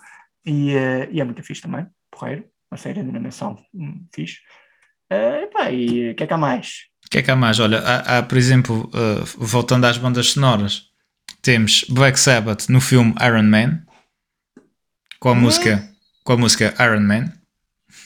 [0.46, 1.86] e, uh, e é muito fixe também.
[2.10, 4.38] Porreiro, uma série de animação um, fixe.
[5.12, 6.86] Uh, epá, e o que é que há mais?
[7.06, 7.60] O que é que há mais?
[7.60, 8.90] Olha, há, há por exemplo,
[9.38, 10.90] voltando às bandas sonoras,
[11.42, 13.82] temos Black Sabbath no filme Iron Man
[15.20, 15.36] com a, hum.
[15.36, 15.88] música,
[16.24, 17.32] com a música Iron Man.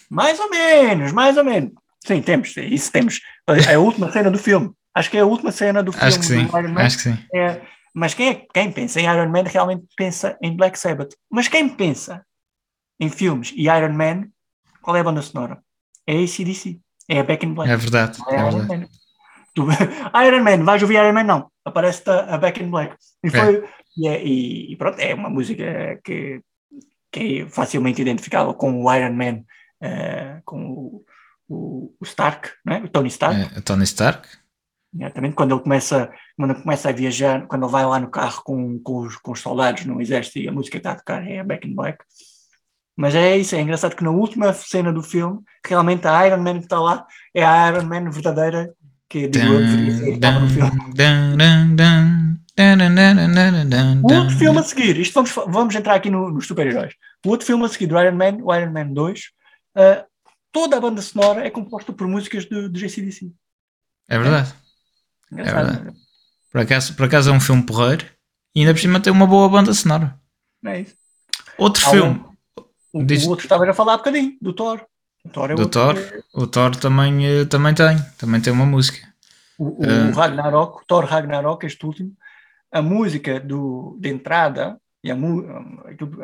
[0.09, 1.71] Mais ou menos, mais ou menos.
[2.05, 3.21] Sim, temos, isso temos.
[3.69, 4.71] É a última cena do filme.
[4.95, 6.81] Acho que é a última cena do filme acho que sim, Iron Man.
[6.81, 7.17] Acho que sim.
[7.33, 7.61] É,
[7.93, 11.13] mas quem, é, quem pensa em Iron Man realmente pensa em Black Sabbath.
[11.29, 12.25] Mas quem pensa
[12.99, 14.29] em filmes e Iron Man,
[14.81, 15.59] qual é a banda sonora?
[16.07, 16.79] É a ACDC.
[17.09, 17.71] É a Back in Black.
[17.71, 18.19] É verdade.
[18.29, 18.87] É, é Iron, Man.
[19.53, 19.67] Tu,
[20.25, 21.23] Iron Man, vais ouvir Iron Man?
[21.23, 21.51] Não.
[21.65, 22.95] Aparece a, Back in Black.
[23.23, 23.69] E, foi, é.
[23.97, 26.41] E, é, e, pronto, é uma música que,
[27.11, 29.43] que é facilmente identificável com o Iron Man,
[29.81, 31.05] uh, com o,
[31.47, 32.81] o, o Stark, né?
[32.83, 33.57] o Tony Stark.
[33.57, 34.27] É, Tony Stark.
[34.97, 38.41] Exatamente, quando ele começa, quando ele começa a viajar, quando ele vai lá no carro
[38.43, 41.43] com, com, os, com os soldados no exército e a música está a tocar é
[41.43, 42.03] Back in Black.
[42.95, 46.59] Mas é isso, é engraçado que na última cena do filme, realmente a Iron Man
[46.59, 48.73] que está lá é a Iron Man verdadeira
[49.09, 50.17] que digo eu deveria ser,
[50.49, 50.71] filme.
[54.01, 56.93] O outro filme a seguir, isto vamos, vamos entrar aqui no, nos super-heróis.
[57.25, 59.19] O outro filme a seguir do Iron Man, o Iron Man 2,
[59.75, 60.05] uh,
[60.53, 63.29] toda a banda sonora é composta por músicas do JCDC.
[64.07, 64.55] É verdade.
[64.61, 64.64] É
[65.31, 65.93] verdade.
[66.51, 68.05] Por acaso, por acaso é um filme porreiro
[68.55, 70.17] e ainda por cima tem uma boa banda sonora.
[70.65, 70.95] É isso.
[71.57, 72.19] Outro Há filme.
[72.19, 73.25] Um, o, Diz...
[73.25, 74.85] o outro estava a falar um bocadinho, do Thor.
[75.25, 75.95] O Thor, é do Thor.
[75.95, 76.23] Que...
[76.33, 77.97] O Thor também, eh, também tem.
[78.17, 79.05] Também tem uma música.
[79.57, 80.11] O, o uh...
[80.13, 82.15] Ragnarok, o Thor Ragnarok, este último,
[82.71, 85.15] a música do, de entrada, e a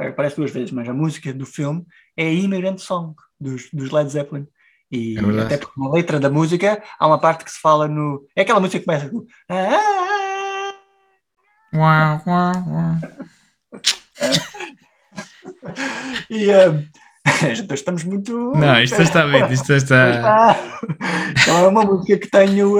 [0.09, 1.85] aparece duas vezes, mas a música do filme
[2.17, 4.47] é a Immigrant Song dos, dos Led Zeppelin.
[4.91, 8.25] E é até porque na letra da música há uma parte que se fala no.
[8.35, 9.25] É aquela música que começa com.
[11.73, 12.95] Uau, uau, uau.
[16.29, 18.51] e, uh, estamos muito.
[18.55, 20.57] Não, isto está bem, isto está.
[21.41, 22.75] Então é uma música que tenho,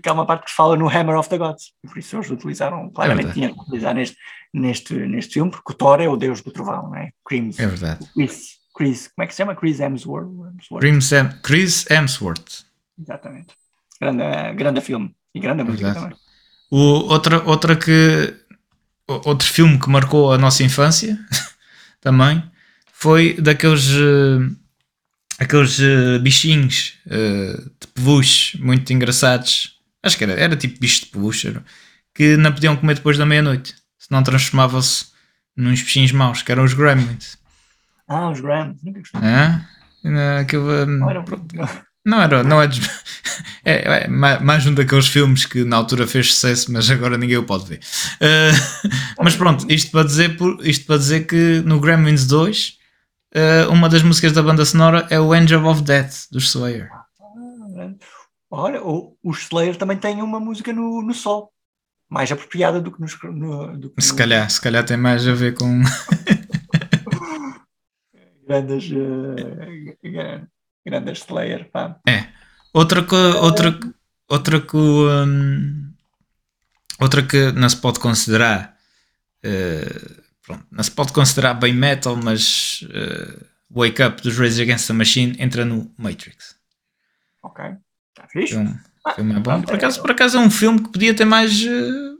[0.00, 2.30] que é uma parte que se fala no Hammer of the Gods, por isso eles
[2.30, 4.16] utilizaram, claramente é tinham que utilizar neste,
[4.54, 7.10] neste, neste filme, porque o Thor é o deus do trovão, não é?
[7.26, 8.06] Chris, é verdade.
[8.14, 9.54] Chris, Chris, como é que se chama?
[9.54, 10.28] Chris Hemsworth.
[10.82, 11.40] Hemsworth.
[11.42, 12.64] Chris Hemsworth.
[13.00, 13.54] Exatamente.
[13.98, 16.16] Grande, grande filme e grande música também.
[16.70, 16.78] O,
[17.10, 18.34] outra, outra que.
[19.08, 21.18] Outro filme que marcou a nossa infância
[22.00, 22.42] também
[22.92, 23.88] foi daqueles.
[23.92, 24.54] Uh,
[25.38, 29.80] aqueles uh, bichinhos uh, de peluche muito engraçados.
[30.02, 31.56] Acho que era, era tipo bicho de peluche,
[32.14, 35.06] que não podiam comer depois da meia-noite, senão transformavam-se
[35.56, 37.38] nos bichinhos maus, que eram os Gremlins.
[38.08, 39.20] Ah, os Gremlins, nunca gostei.
[39.22, 41.24] Ah, aquele, não, era,
[42.04, 42.68] não era, não é,
[43.64, 47.42] é, é, mais um daqueles filmes que na altura fez sucesso, mas agora ninguém o
[47.42, 47.80] pode ver.
[48.20, 48.92] Uh,
[49.22, 52.78] mas pronto, isto para, dizer, isto para dizer que no Gremlins 2
[53.34, 56.88] uh, uma das músicas da banda sonora é o Angel of Death, dos Slayer.
[58.48, 61.50] Olha, o, o Slayer também tem uma música no, no Sol,
[62.08, 64.18] mais apropriada do que, nos, no, do que se no...
[64.18, 65.82] calhar, se calhar tem mais a ver com
[68.46, 70.48] grandes, uh,
[70.84, 71.98] grandes Slayer, pá.
[72.06, 72.28] É.
[72.72, 73.78] Outra que, outra,
[74.28, 75.92] outra que, um,
[77.00, 78.76] outra que não se pode considerar
[79.44, 84.86] uh, pronto, não se pode considerar bem metal, mas uh, Wake Up dos Rage Against
[84.86, 86.56] the Machine entra no Matrix.
[87.42, 87.64] Ok,
[88.08, 88.54] está fixe.
[88.54, 88.78] Filme,
[89.14, 89.62] filme é bom.
[89.62, 92.18] Por acaso, por acaso é um filme que podia ter mais, uh,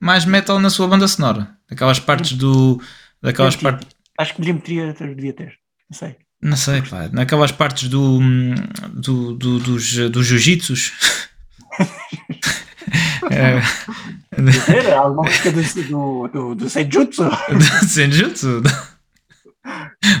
[0.00, 1.56] mais metal na sua banda sonora.
[1.68, 2.82] Daquelas partes do.
[3.22, 3.88] Daquelas partes.
[4.18, 5.58] Acho que devia ter, devia ter.
[5.90, 6.16] Não sei.
[6.40, 7.08] Não sei, pá.
[7.12, 8.18] Naquelas partes do,
[8.92, 10.92] do, do dos, dos jiu-jitsus.
[13.30, 13.62] é,
[14.68, 17.24] Era alguma música do, do, do, do Senjutsu.
[17.24, 18.62] Do Senjutsu?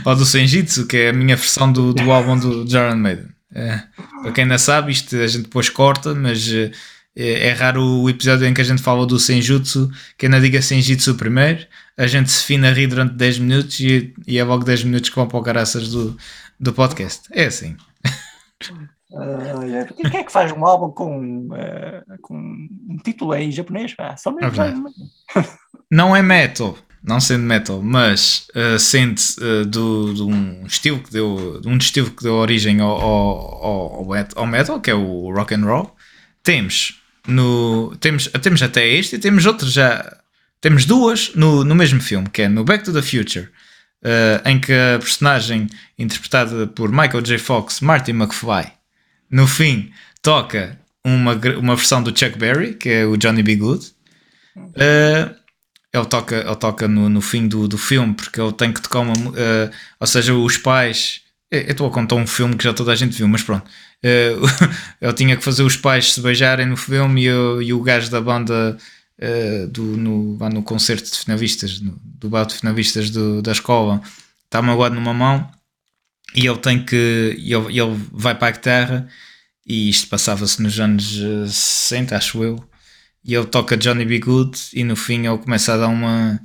[0.04, 3.28] Ou do Senjitsu, que é a minha versão do, do álbum do Iron Maiden.
[3.54, 3.82] É,
[4.22, 6.48] para quem não sabe, isto a gente depois corta, mas
[7.14, 10.62] é, é, raro o episódio em que a gente fala do Senjutsu, que ainda diga
[10.62, 14.64] Senjitsu primeiro, a gente se fina a rir durante 10 minutos e, e é logo
[14.64, 16.16] 10 minutos que vão para o caraças do,
[16.58, 17.28] do podcast.
[17.32, 17.76] É assim.
[19.10, 23.94] Uh, quem é que faz um álbum com, uh, com um título em japonês?
[23.98, 24.50] Ah, só mesmo.
[25.90, 31.10] não é metal, não sendo metal, mas uh, sendo uh, do, de um estilo que
[31.10, 35.54] deu, de um estilo que deu origem ao, ao, ao, metal, que é o rock
[35.54, 35.94] and roll.
[36.42, 40.18] Temos no temos, temos até este e temos outros já.
[40.60, 43.48] Temos duas no, no mesmo filme, que é no Back to the Future.
[44.04, 47.38] Uh, em que a personagem interpretada por Michael J.
[47.38, 48.72] Fox, Marty McFly,
[49.30, 53.56] no fim, toca uma, uma versão do Chuck Berry, que é o Johnny B.
[53.56, 53.92] Good.
[54.56, 55.34] Uh,
[55.92, 59.00] ele toca, ele toca no, no fim do, do filme, porque ele tem que tocar
[59.00, 59.12] uma.
[59.12, 59.70] Uh,
[60.00, 61.20] ou seja, os pais.
[61.50, 63.70] Eu estou a contar um filme que já toda a gente viu, mas pronto.
[64.04, 64.42] Uh,
[65.00, 68.10] ele tinha que fazer os pais se beijarem no filme e, o, e o gajo
[68.10, 68.76] da banda
[69.16, 74.02] uh, do, no, no concerto de finalistas, no, do bar de finalistas do, da escola,
[74.44, 75.48] está magoado numa mão
[76.34, 76.96] e ele tem que.
[77.38, 79.08] Ele, ele vai para a guitarra
[79.66, 81.04] e isto passava-se nos anos
[81.48, 82.64] 60, eh, acho eu.
[83.24, 84.18] E ele toca Johnny B.
[84.18, 86.40] Good e no fim ele começa a dar uma.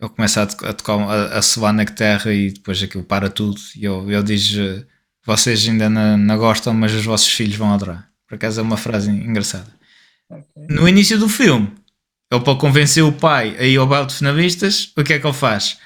[0.00, 3.60] Ele começa a, tocar a, a soar na guitarra e depois aquilo para tudo.
[3.76, 4.84] E ele, ele diz: eh,
[5.24, 8.08] Vocês ainda não, não gostam, mas os vossos filhos vão adorar.
[8.26, 9.72] Por acaso é uma frase engraçada.
[10.28, 10.66] Okay.
[10.68, 11.72] No início do filme,
[12.30, 15.26] ele para convencer o pai a ir ao baile de finalistas, o que é que
[15.26, 15.78] ele faz?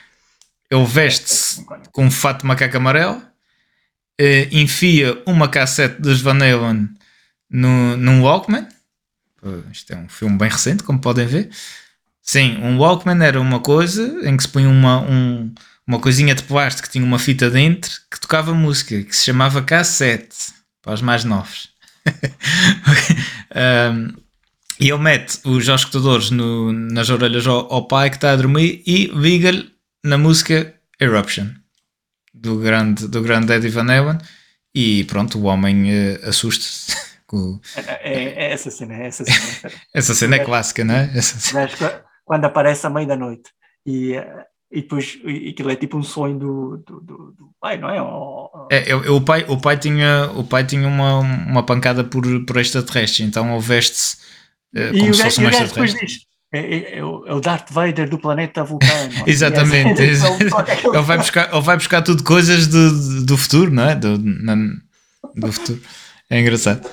[0.70, 6.88] Ele veste-se com um fato de macaco amarelo, uh, enfia uma cassete dos Van Halen
[7.50, 8.66] no, num Walkman.
[9.70, 11.50] Isto é um filme bem recente, como podem ver.
[12.22, 15.54] Sim, um Walkman era uma coisa em que se punha uma, um,
[15.86, 19.62] uma coisinha de plástico que tinha uma fita dentro que tocava música, que se chamava
[19.62, 21.70] cassete, para os mais novos.
[23.94, 24.14] um,
[24.78, 28.82] e ele mete os escutadores no, nas orelhas ao, ao, pai que está a dormir
[28.86, 29.70] e liga-lhe
[30.04, 31.48] na música Eruption
[32.32, 34.18] do grande, do grande Eddie Van Halen
[34.74, 36.94] e pronto, o homem uh, assusta-se.
[37.26, 37.58] Com...
[37.74, 39.74] É, é, é, essa cena, é essa cena.
[39.92, 41.20] essa cena é clássica, não é?
[41.20, 41.68] Cena.
[42.24, 43.50] Quando aparece à meia da noite
[43.84, 44.44] e, eh,
[44.76, 48.02] e depois e aquilo é tipo um sonho do, do, do, do pai, não é?
[48.02, 52.58] O, é, o, pai, o pai tinha, o pai tinha uma, uma pancada por, por
[52.58, 54.18] extraterrestre, então ele veste-se
[54.76, 56.26] uh, como se fosse um extraterrestre.
[56.52, 59.14] É, é, é, o Darth Vader do planeta Vulcano.
[59.26, 60.00] Exatamente.
[60.04, 63.94] ele, vai buscar, ele vai buscar tudo coisas do, do futuro, não é?
[63.94, 64.56] Do, na,
[65.34, 65.80] do futuro.
[66.28, 66.86] É engraçado.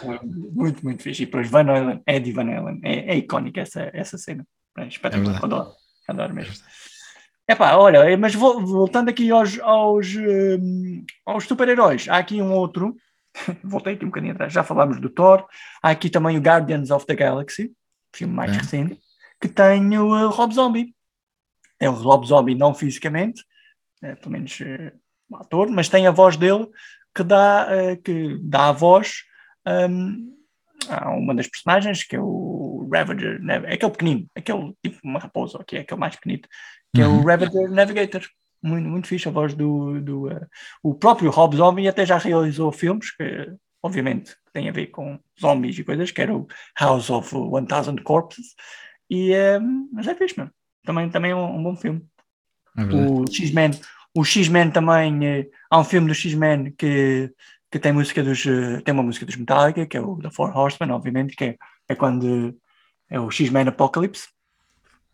[0.54, 1.24] Muito, muito fixe.
[1.24, 2.80] E depois Van Halen, Eddie Van Halen.
[2.82, 4.46] É, é icónica essa, essa cena.
[4.78, 5.36] É espetacular.
[5.36, 5.72] É adoro,
[6.08, 6.54] adoro mesmo.
[7.48, 12.96] Epá, olha, mas voltando aqui aos, aos, um, aos super-heróis, há aqui um outro,
[13.64, 15.46] voltei aqui um bocadinho atrás, já falámos do Thor,
[15.82, 17.74] há aqui também o Guardians of the Galaxy,
[18.16, 18.60] filme mais é.
[18.60, 18.98] recente,
[19.42, 20.96] que tem o uh, Rob Zombie.
[21.80, 23.44] É o Rob Zombie não fisicamente,
[24.02, 24.98] é, pelo menos uh,
[25.30, 26.66] um ator, mas tem a voz dele
[27.14, 27.68] que dá,
[28.04, 29.24] que dá a voz
[29.68, 30.34] um,
[30.90, 35.64] a uma das personagens, que é o Ravager, é aquele pequenino, aquele tipo uma raposa,
[35.66, 36.50] que é aquele mais pequenito,
[36.94, 37.08] que uhum.
[37.08, 37.24] é o uhum.
[37.26, 38.22] Ravager Navigator.
[38.62, 40.48] Muito, muito fixe a voz do, do uh,
[40.82, 45.78] o próprio Rob Zombie até já realizou filmes que obviamente têm a ver com zombies
[45.78, 46.48] e coisas, que era o
[46.80, 48.56] House of 1000 Corpses
[49.10, 50.52] e, uh, mas é fixe, mano.
[50.86, 52.06] Também, também é um, um bom filme.
[52.78, 53.72] É o X-Men
[54.16, 57.34] o X-Men também, uh, há um filme do X-Men que,
[57.70, 58.44] que tem música dos
[58.86, 61.58] tem uma música dos Metallica, que é o The Four Horsemen, obviamente, que é,
[61.90, 62.58] é quando
[63.10, 64.28] é o X-Men Apocalypse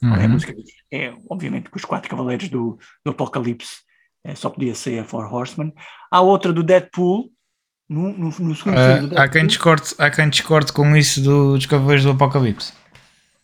[0.02, 0.38] Uhum.
[0.92, 3.82] É, obviamente, com os quatro cavaleiros do, do Apocalipse,
[4.24, 5.74] é, só podia ser a Four Horsemen.
[6.12, 7.30] Há outra do Deadpool,
[7.90, 11.22] no, no, no segundo uh, filme do Há quem, discorde, há quem discorde com isso
[11.22, 12.74] do, dos cavaleiros do Apocalipse.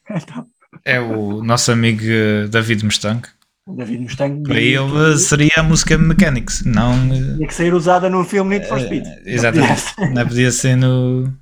[0.09, 0.47] então.
[0.83, 3.27] É o nosso amigo eh, David Mustang.
[3.67, 4.43] David Mustang.
[4.43, 5.17] Para ele que...
[5.17, 6.93] seria a música Mechanics, não.
[6.93, 9.05] Eh, Tinha que ser usada no filme Need for Speed.
[9.05, 9.83] Uh, exatamente.
[10.13, 11.33] Não podia ser no.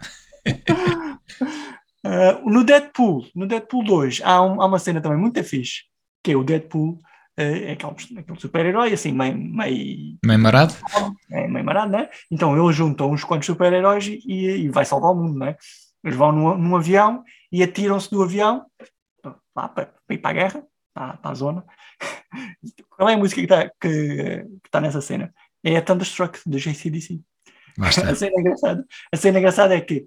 [2.06, 5.84] Uh, no Deadpool, no Deadpool 2, há, um, há, uma cena também muito fixe,
[6.22, 7.00] que é o Deadpool, uh,
[7.38, 10.18] é aquele, aquele super-herói, assim, meio, meio...
[10.26, 10.74] Meio marado?
[11.32, 12.10] É, meio marado, né?
[12.30, 15.56] Então ele junta uns quantos super-heróis e, e, vai salvar o mundo, né?
[16.04, 18.66] Eles vão num, num avião e atiram-se do avião
[19.56, 21.66] lá para, para ir para a guerra, para, para a zona.
[22.90, 25.34] Qual é a música que está que, que tá nessa cena?
[25.64, 27.22] É a Thunderstruck, do JCDC.
[27.80, 28.86] a cena engraçada.
[29.12, 30.06] A cena engraçada é que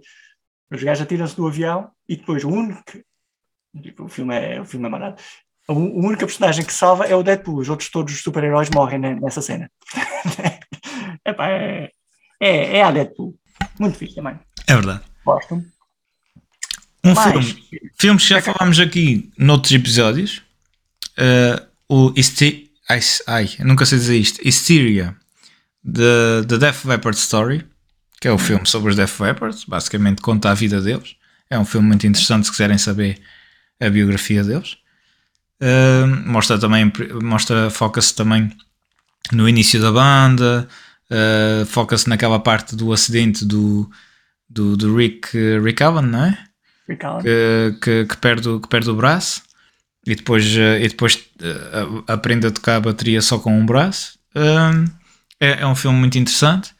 [0.70, 2.82] os gajos atiram-se do avião e depois o único.
[3.82, 5.20] Tipo, o filme é, o filme é marado.
[5.68, 7.58] A única personagem que salva é o Deadpool.
[7.58, 9.70] Os outros todos os super-heróis morrem nessa cena.
[11.26, 11.90] Epá, é,
[12.40, 13.34] é, é a Deadpool.
[13.78, 14.38] Muito fixe também.
[14.66, 15.02] É verdade.
[15.24, 15.54] Gosto.
[17.04, 17.90] Um Mais, filme.
[17.98, 20.42] Filmes que já falámos aqui noutros episódios.
[21.18, 24.40] Uh, o Isti ai, ai, nunca sei dizer isto.
[24.46, 25.16] Hysteria.
[25.84, 27.64] The, the Death Leopard Story
[28.26, 31.14] que é o filme sobre os Death Leopards, basicamente conta a vida deles.
[31.48, 33.20] É um filme muito interessante se quiserem saber
[33.80, 34.78] a biografia deles.
[35.62, 38.50] Uh, mostra também, mostra, foca-se também
[39.30, 40.66] no início da banda,
[41.08, 43.88] uh, foca-se naquela parte do acidente do,
[44.50, 45.28] do, do Rick,
[45.62, 46.38] Rick Allen, não é?
[46.88, 47.22] Rick Allen.
[47.22, 49.40] Que, que, que, perde, que perde o braço
[50.04, 51.24] e depois, uh, e depois
[52.08, 54.18] aprende a tocar a bateria só com um braço.
[55.38, 56.74] É, é, um filme muito interessante.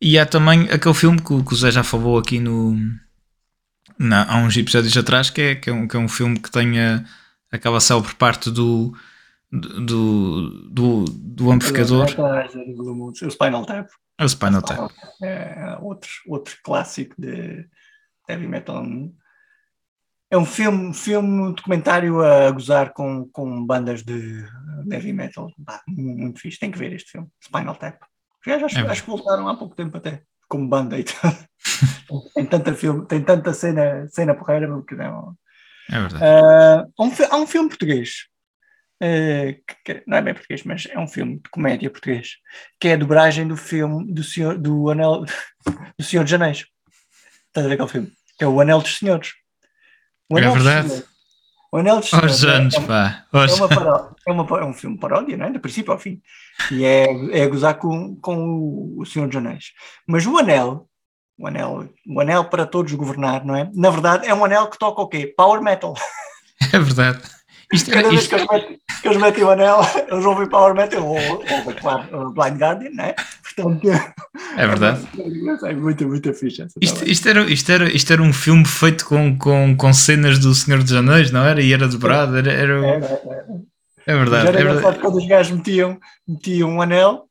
[0.00, 2.76] E há também aquele filme que, que o Zé já falou aqui no,
[3.98, 6.50] na, há uns episódios atrás, que é, que é, um, que é um filme que
[6.50, 7.04] tem a,
[7.50, 8.94] aquela célebre parte do,
[9.50, 12.06] do, do, do amplificador.
[12.06, 13.88] O Spinal Tap.
[14.18, 14.90] É o Spinal Tap.
[15.22, 17.66] É outro, outro clássico de
[18.28, 18.84] heavy metal.
[20.30, 24.44] É um filme, filme documentário a gozar com, com bandas de
[24.90, 25.50] heavy metal.
[25.88, 26.58] muito fixe.
[26.58, 27.98] Tem que ver este filme, Spinal Tap.
[28.46, 31.04] Os acho, é voltaram há pouco tempo até, como banda e
[32.34, 35.36] tem tanta filme, tem tanta cena, cena porreira que não.
[35.90, 36.24] É verdade.
[36.24, 38.26] Uh, há, um, há um filme português.
[39.02, 42.36] Uh, que, não é bem português, mas é um filme de comédia português,
[42.80, 45.24] que é a dobragem do filme do Senhor do Anel
[45.98, 46.66] do Senhor de Janeiro.
[47.48, 48.12] Estás a ver aquele filme?
[48.38, 49.32] Que é o Anel dos Senhores.
[50.30, 51.04] O Anel é verdade.
[51.72, 52.44] O Anel dos Senhores.
[52.44, 53.24] anos, é, pá.
[53.32, 55.50] É, uma paródia, é, uma, é um filme paródia, não é?
[55.50, 56.20] Do princípio ao fim.
[56.70, 59.72] E é, é gozar com, com o, Senhor dos Anéis.
[60.06, 60.88] Mas o Anel,
[61.38, 63.70] o anel, o anel para todos governar, não é?
[63.74, 65.32] Na verdade, é um anel que toca o quê?
[65.36, 65.94] Power metal.
[66.72, 67.20] É verdade.
[67.70, 68.30] Isto, Cada vez isto...
[68.30, 72.32] que, eles metem, que eles metem o anel, eles ouvem Power Metal ou, ou claro,
[72.32, 73.04] Blind Guardian, não
[73.58, 74.62] é?
[74.62, 75.06] É verdade.
[75.64, 76.66] É muito, muito fixe.
[76.80, 80.54] Isto, isto, era, isto, era, isto era um filme feito com, com, com cenas do
[80.54, 81.60] Senhor dos Anéis, não era?
[81.62, 82.36] E era dobrado.
[82.36, 82.86] Era, era...
[82.86, 82.96] É,
[84.06, 84.44] é, é verdade.
[84.44, 84.98] Já era é verdade.
[84.98, 85.98] quando os gajos metiam,
[86.28, 87.26] metiam um anel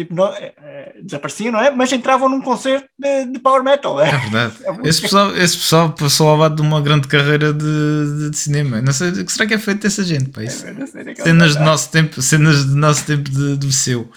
[0.00, 1.70] tipo, não, é, é, desapareciam, não é?
[1.70, 4.00] Mas entravam num concerto de, de power metal.
[4.00, 4.54] É, é verdade.
[4.64, 8.80] É esse, pessoal, esse pessoal passou ao lado de uma grande carreira de, de, cinema.
[8.80, 10.64] Não sei o que será que é feito dessa gente, pá, isso.
[10.66, 14.10] É, cenas do nosso tempo, cenas do nosso tempo de, de seu.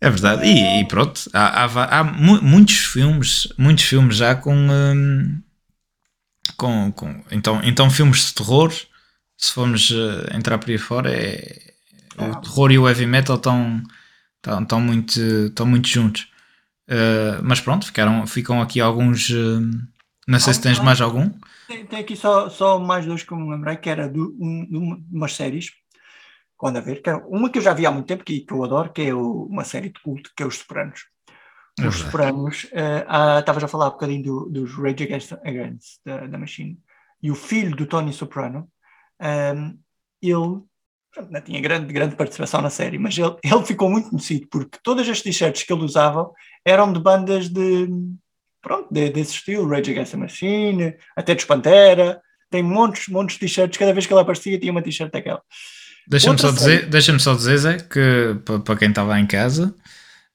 [0.00, 0.46] É verdade.
[0.46, 5.42] E, e pronto, há, há, há, muitos filmes, muitos filmes já com, hum,
[6.56, 8.72] com, com então, então filmes de terror.
[9.36, 11.72] Se formos uh, entrar por aí fora, é,
[12.18, 13.82] o terror e o heavy metal estão
[14.38, 16.28] estão, estão, muito, estão muito juntos.
[16.88, 19.28] Uh, mas pronto, ficaram, ficam aqui alguns.
[19.30, 19.60] Uh,
[20.26, 21.30] não sei se tens mais algum.
[21.66, 24.66] Tem, tem, aqui só, só mais dois que eu me lembrei, que era de, um,
[24.70, 24.76] de
[25.12, 25.70] umas séries
[26.58, 28.52] quando a ver, que é uma que eu já vi há muito tempo que, que
[28.52, 31.06] eu adoro, que é o, uma série de culto, que é Os Sopranos.
[31.78, 36.26] É Os Sopranos, uh, estavas a falar um bocadinho do, dos Rage Against, Against da,
[36.26, 36.76] da Machine,
[37.22, 38.68] e o filho do Tony Soprano,
[39.20, 39.78] um, ehm,
[40.20, 40.62] ele
[41.30, 45.08] não tinha grande, grande participação na série, mas ele, ele ficou muito conhecido porque todas
[45.08, 46.30] as t-shirts que ele usava
[46.64, 47.88] eram de bandas de,
[48.60, 53.40] pronto, de, desse estilo, Rage Against the Machine, até de Pantera, tem montes, montes de
[53.40, 55.42] t-shirts, cada vez que ele aparecia tinha uma t-shirt daquela.
[56.08, 58.34] Deixa-me só, dizer, deixa só dizer, Zé, que
[58.64, 59.74] para quem estava em casa,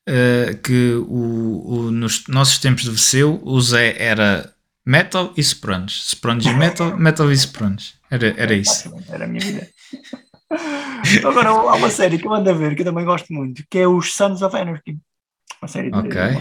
[0.08, 4.54] uh, que o, o, nos nossos tempos de VCU, o Zé era
[4.86, 6.10] metal e sopranos.
[6.10, 7.96] Sopranos e metal, metal e sopranos.
[8.12, 8.94] Era, era isso.
[9.10, 9.68] Era a minha vida.
[11.28, 13.80] Agora há uma série que eu ando a ver que eu também gosto muito, que
[13.80, 15.00] é os Sons of Anarchy.
[15.60, 16.40] Uma série de okay.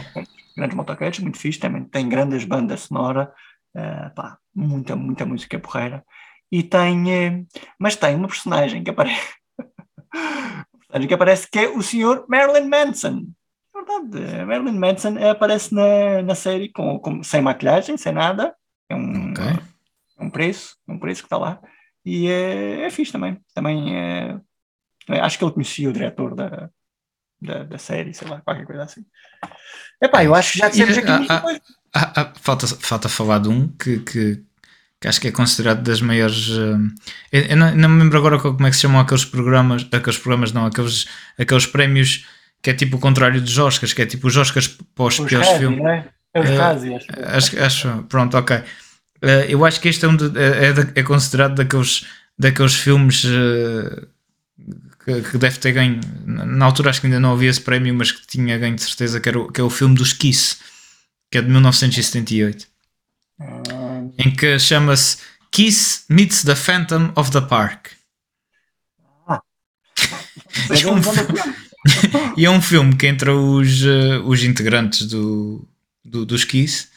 [0.54, 3.32] grandes motoquetes, muito fixe, também tem grandes bandas sonora,
[3.74, 6.04] uh, pá, muita, muita música porreira.
[6.52, 7.46] E tem, uh,
[7.78, 9.34] mas tem uma personagem que aparece,
[10.12, 13.26] personagem que aparece que é o senhor Marilyn Manson.
[13.74, 18.54] É verdade, Marilyn Manson aparece na, na série com, com, sem maquilhagem, sem nada.
[18.86, 19.58] É um, okay.
[20.20, 21.58] um preço, um preço que está lá.
[22.04, 23.40] E é, é fixe também.
[23.54, 24.38] Também é,
[25.22, 26.68] acho que ele conhecia o diretor da,
[27.40, 29.06] da, da, série, sei lá, qualquer coisa assim.
[30.02, 31.60] Epá, eu acho que já dissemos aqui muita coisa.
[32.40, 34.44] falta, falta falar de um que, que,
[35.02, 36.48] que, acho que é considerado das maiores.
[36.48, 36.78] Uh,
[37.32, 40.16] eu, eu não, não, me lembro agora como é que se chamam aqueles programas, aqueles
[40.16, 42.24] programas não, aqueles, aqueles prémios
[42.62, 45.48] que é tipo o contrário dos Oscars, que é tipo os Oscars para os piores
[45.58, 45.84] filmes.
[45.84, 46.08] É?
[46.34, 47.06] É os uh, acho.
[47.26, 47.58] acho.
[47.58, 48.56] Acho, pronto, ok.
[48.56, 48.62] Uh,
[49.48, 52.06] eu acho que este é, um de, é, é, é, considerado daqueles,
[52.38, 53.26] daqueles filmes
[55.04, 56.00] que, que, deve ter ganho.
[56.24, 59.18] Na altura acho que ainda não havia esse prémio, mas que tinha ganho de certeza,
[59.18, 60.58] que, era o, que é o filme dos Kiss,
[61.28, 62.68] que é de 1978.
[63.40, 63.91] Hum.
[64.18, 65.18] Em que chama-se
[65.50, 67.90] Kiss Meets the Phantom of the Park.
[69.28, 69.40] Ah.
[70.74, 71.40] e, é um filme,
[72.36, 75.68] e é um filme que entre os, uh, os integrantes do,
[76.04, 76.88] do, dos Kiss,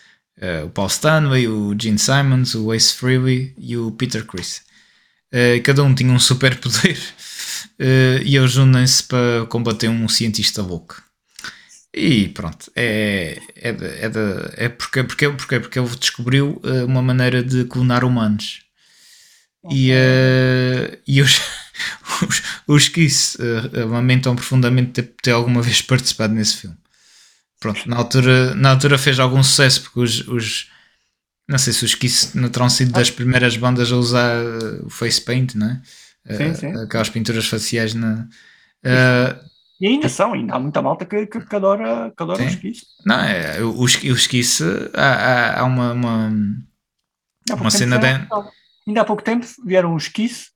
[0.42, 4.62] uh, o Paul Stanley, o Gene Simons, o Ace Frehley e o Peter Chris.
[5.34, 6.98] Uh, cada um tinha um super poder
[8.24, 11.05] e eles unem-se para combater um cientista louco.
[11.98, 14.20] E pronto, é, é, é, de,
[14.58, 18.64] é porque, porque, porque, porque ele descobriu uh, uma maneira de clonar humanos.
[19.72, 21.40] E, uh, e os,
[22.22, 26.76] os, os Kiss uh, lamentam profundamente ter, ter alguma vez participado nesse filme.
[27.62, 30.68] Pronto, na altura, na altura fez algum sucesso porque os, os
[31.48, 34.36] não sei se os Kiss não terão sido das primeiras bandas a usar
[34.84, 35.82] o face paint, não é?
[36.36, 36.78] Sim, sim.
[36.78, 38.28] Aquelas pinturas faciais na.
[38.84, 42.56] Uh, e ainda são, ainda há muita malta que, que, que adora, que adora os
[42.56, 42.86] Kiss.
[43.06, 44.64] Não, é, os, os Kiss,
[44.94, 46.34] há, há, há uma, uma,
[47.52, 48.08] uma cena de...
[48.88, 50.50] Ainda há pouco tempo vieram os Kiss,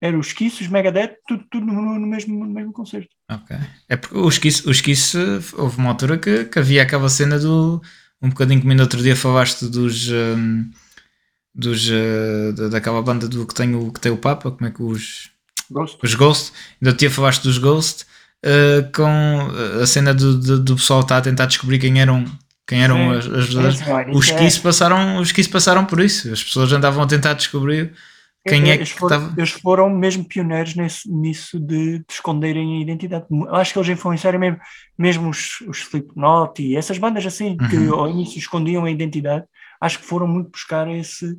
[0.00, 3.08] eram os Kiss, os Megadeth, tudo, tudo no, no, mesmo, no mesmo concerto.
[3.30, 3.56] Ok.
[3.88, 5.16] É porque os Kiss, os Kiss
[5.56, 7.82] houve uma altura que, que havia aquela cena do.
[8.22, 10.08] Um bocadinho como ainda outro dia falaste dos.
[10.08, 10.70] Um,
[11.52, 14.82] dos, uh, daquela banda do que tem o, que tem o Papa, como é que
[14.82, 15.30] os.
[15.70, 15.98] Ghost.
[16.02, 18.06] Os Ghost, ainda tinha falaste dos Ghost,
[18.44, 19.48] uh, com
[19.82, 22.24] a cena do, do, do, pessoal estar a tentar descobrir quem eram,
[22.66, 23.48] quem eram as, as
[24.12, 24.60] os que é.
[24.62, 27.92] passaram Os que passaram por isso, as pessoas andavam a tentar descobrir
[28.46, 29.34] quem é, é que estava.
[29.36, 33.26] Eles foram mesmo pioneiros nesse, nisso de, de, esconderem a identidade.
[33.50, 34.58] Acho que eles influenciaram mesmo,
[34.96, 37.68] mesmo os, os Slipknot e essas bandas assim, uhum.
[37.68, 39.44] que ao início escondiam a identidade
[39.80, 41.38] acho que foram muito buscar esse,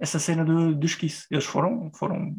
[0.00, 1.26] essa cena do, dos Kiss.
[1.30, 2.34] Eles foram, foram,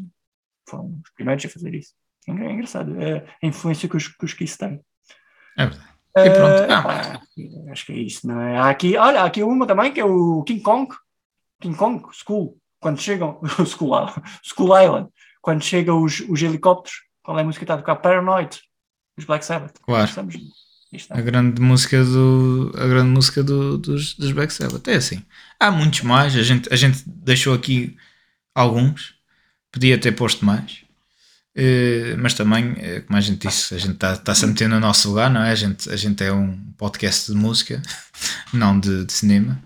[0.68, 1.94] foram os primeiros a fazer isso.
[2.28, 4.80] É, engraçado é a influência que os, que os Kiss têm.
[5.58, 5.94] É verdade.
[6.16, 6.62] E pronto.
[6.62, 7.22] Uh, ah,
[7.72, 8.58] acho que é isso, não é?
[8.58, 10.94] Há aqui, olha, há aqui uma também que é o King Kong.
[11.60, 12.58] King Kong School.
[12.80, 13.40] Quando chegam.
[13.66, 14.08] School,
[14.44, 15.10] School Island.
[15.41, 17.95] Quando chegam os, os helicópteros, qual é a música que está a tocar?
[17.95, 18.62] Paranoid.
[19.18, 19.74] Os Black Sabbath.
[19.82, 20.06] Claro.
[20.06, 20.36] Estamos,
[21.10, 25.26] a grande música do a grande música do, dos, dos Black Sabbath é assim
[25.60, 27.98] há muitos mais a gente a gente deixou aqui
[28.54, 29.16] alguns
[29.72, 30.86] podia ter posto mais
[31.58, 34.68] uh, mas também eh, como a gente disse a gente está tá se a meter
[34.68, 37.82] no nosso lugar não é a gente a gente é um podcast de música
[38.54, 39.62] não de, de cinema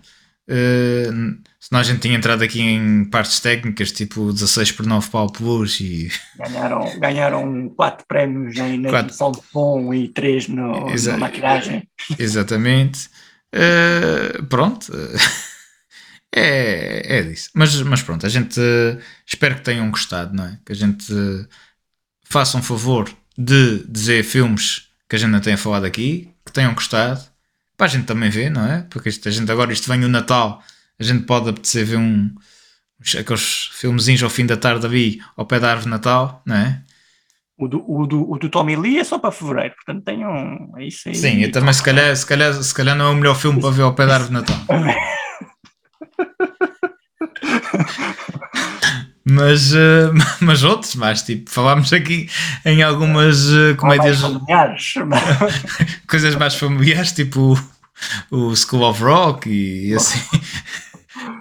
[0.50, 5.80] uh, senão a gente tinha entrado aqui em partes técnicas, tipo 16 por 9 palpos
[5.82, 6.10] e.
[6.40, 9.10] Ganharam, ganharam 4 prémios na, quatro.
[9.10, 11.88] edição de som e 3 no, Exa na maquilhagem.
[12.18, 13.10] Exatamente.
[13.54, 14.94] Uh, pronto.
[16.34, 17.50] é, é disso.
[17.54, 20.58] Mas, mas pronto, a gente uh, espero que tenham gostado, não é?
[20.66, 21.14] Que a gente
[22.30, 26.74] faça um favor de dizer filmes que a gente não tenha falado aqui, que tenham
[26.74, 27.22] gostado,
[27.76, 28.86] para a gente também ver, não é?
[28.90, 30.64] Porque isto, a gente agora isto vem o Natal
[31.00, 32.34] a gente pode apetecer ver um,
[33.20, 36.82] aqueles filmezinhos ao fim da tarde ali ao pé da árvore de Natal, não é?
[37.58, 40.86] O do, o, do, o do Tommy Lee é só para fevereiro, portanto tenham é
[40.86, 41.16] isso aí.
[41.16, 43.72] Sim, eu também se calhar, se, calhar, se calhar não é o melhor filme para
[43.72, 44.58] ver ao pé da árvore de Natal.
[49.30, 52.30] mas, uh, mas outros mais, tipo, falámos aqui
[52.66, 54.22] em algumas uh, comédias.
[54.22, 54.94] Mais
[56.08, 57.60] coisas mais familiares, tipo
[58.32, 60.20] o, School of Rock e, assim.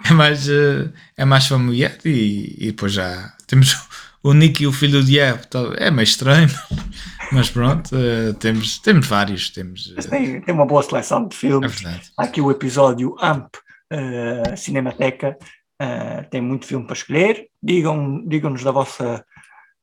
[0.05, 3.77] é mais, uh, é mais familiar e, e depois já temos
[4.23, 5.43] o Nick e o Filho do Diabo.
[5.77, 6.51] É meio estranho,
[7.31, 7.91] mas pronto,
[8.41, 9.51] temos, temos vários.
[9.51, 11.85] Temos, tem, tem uma boa seleção de filmes.
[11.85, 12.01] É.
[12.19, 13.57] Há aqui o episódio AMP
[14.57, 15.37] Cinemateca
[15.81, 17.49] Uh, tem muito filme para escolher.
[17.63, 19.25] Digam, digam-nos da vossa,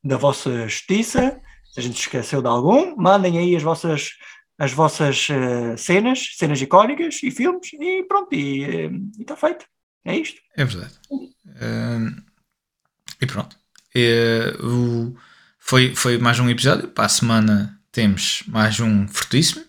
[0.03, 1.39] da vossa justiça,
[1.71, 2.95] se a gente esqueceu de algum.
[2.95, 4.11] Mandem aí as vossas,
[4.57, 8.89] as vossas uh, cenas, cenas icónicas e filmes, e pronto, e
[9.19, 9.65] está feito.
[10.05, 10.41] É isto.
[10.57, 10.93] É verdade.
[11.11, 12.21] Uh,
[13.21, 13.55] e pronto.
[14.63, 15.15] o,
[15.59, 16.89] foi, foi mais um episódio.
[16.89, 19.63] Para a semana temos mais um fortíssimo.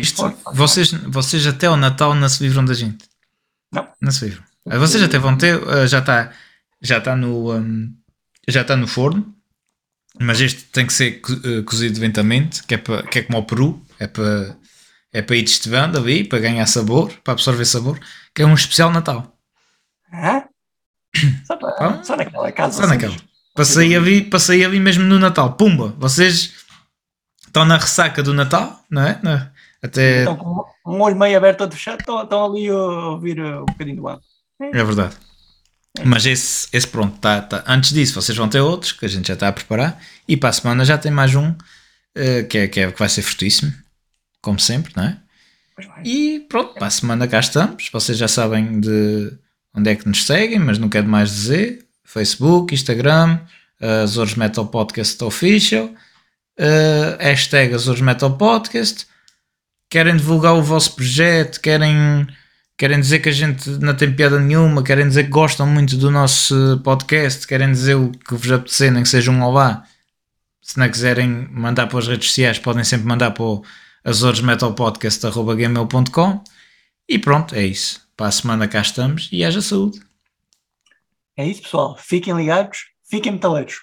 [0.00, 3.08] Isto, forte, vocês, vocês até ao Natal não se livram da gente.
[3.72, 3.88] Não.
[4.00, 4.47] Não se livram.
[4.76, 6.32] Vocês até vão ter, eh, já está
[6.80, 7.92] já tá no, um,
[8.46, 9.34] já tá no forno,
[10.20, 13.44] mas este tem que ser eh, cozido lentamente, que é, para, que é como o
[13.44, 14.56] peru, é para,
[15.12, 17.98] é para ir destivando ali, para ganhar sabor, para absorver sabor,
[18.34, 19.36] que é um especial Natal.
[20.12, 20.44] Hã?
[21.46, 22.82] Só, para, só naquela casa.
[22.82, 23.16] Só naquela.
[23.54, 25.54] Passei ali, passei ali mesmo no Natal.
[25.54, 25.92] Pumba!
[25.98, 26.54] Vocês
[27.44, 29.20] estão na ressaca do Natal, não é?
[29.82, 30.20] Até...
[30.20, 33.96] Estão com um olho meio aberto, outro fechado, estão, estão ali a ouvir um bocadinho
[33.96, 34.20] do ar.
[34.60, 35.16] É verdade.
[36.04, 37.64] Mas esse, esse pronto, tá, tá.
[37.66, 40.50] antes disso vocês vão ter outros que a gente já está a preparar e para
[40.50, 43.72] a semana já tem mais um uh, que, é, que, é, que vai ser fortíssimo,
[44.40, 45.18] como sempre, não é?
[46.04, 47.88] E pronto, para a semana cá estamos.
[47.92, 49.32] Vocês já sabem de
[49.74, 53.38] onde é que nos seguem, mas não quero mais dizer: Facebook, Instagram,
[53.80, 59.06] uh, Azores Metal Podcast Official, uh, hashtag Azores Metal Podcast.
[59.90, 62.26] Querem divulgar o vosso projeto, querem
[62.78, 66.12] querem dizer que a gente não tem piada nenhuma, querem dizer que gostam muito do
[66.12, 69.82] nosso podcast, querem dizer o que vos apetecer, nem que seja um olá.
[70.62, 73.64] Se não quiserem mandar para as redes sociais, podem sempre mandar para o
[74.04, 76.44] azoresmetalpodcast.gmail.com
[77.08, 78.06] e pronto, é isso.
[78.16, 80.00] Para a semana cá estamos e haja saúde.
[81.36, 81.96] É isso, pessoal.
[81.98, 83.80] Fiquem ligados, fiquem metaleiros.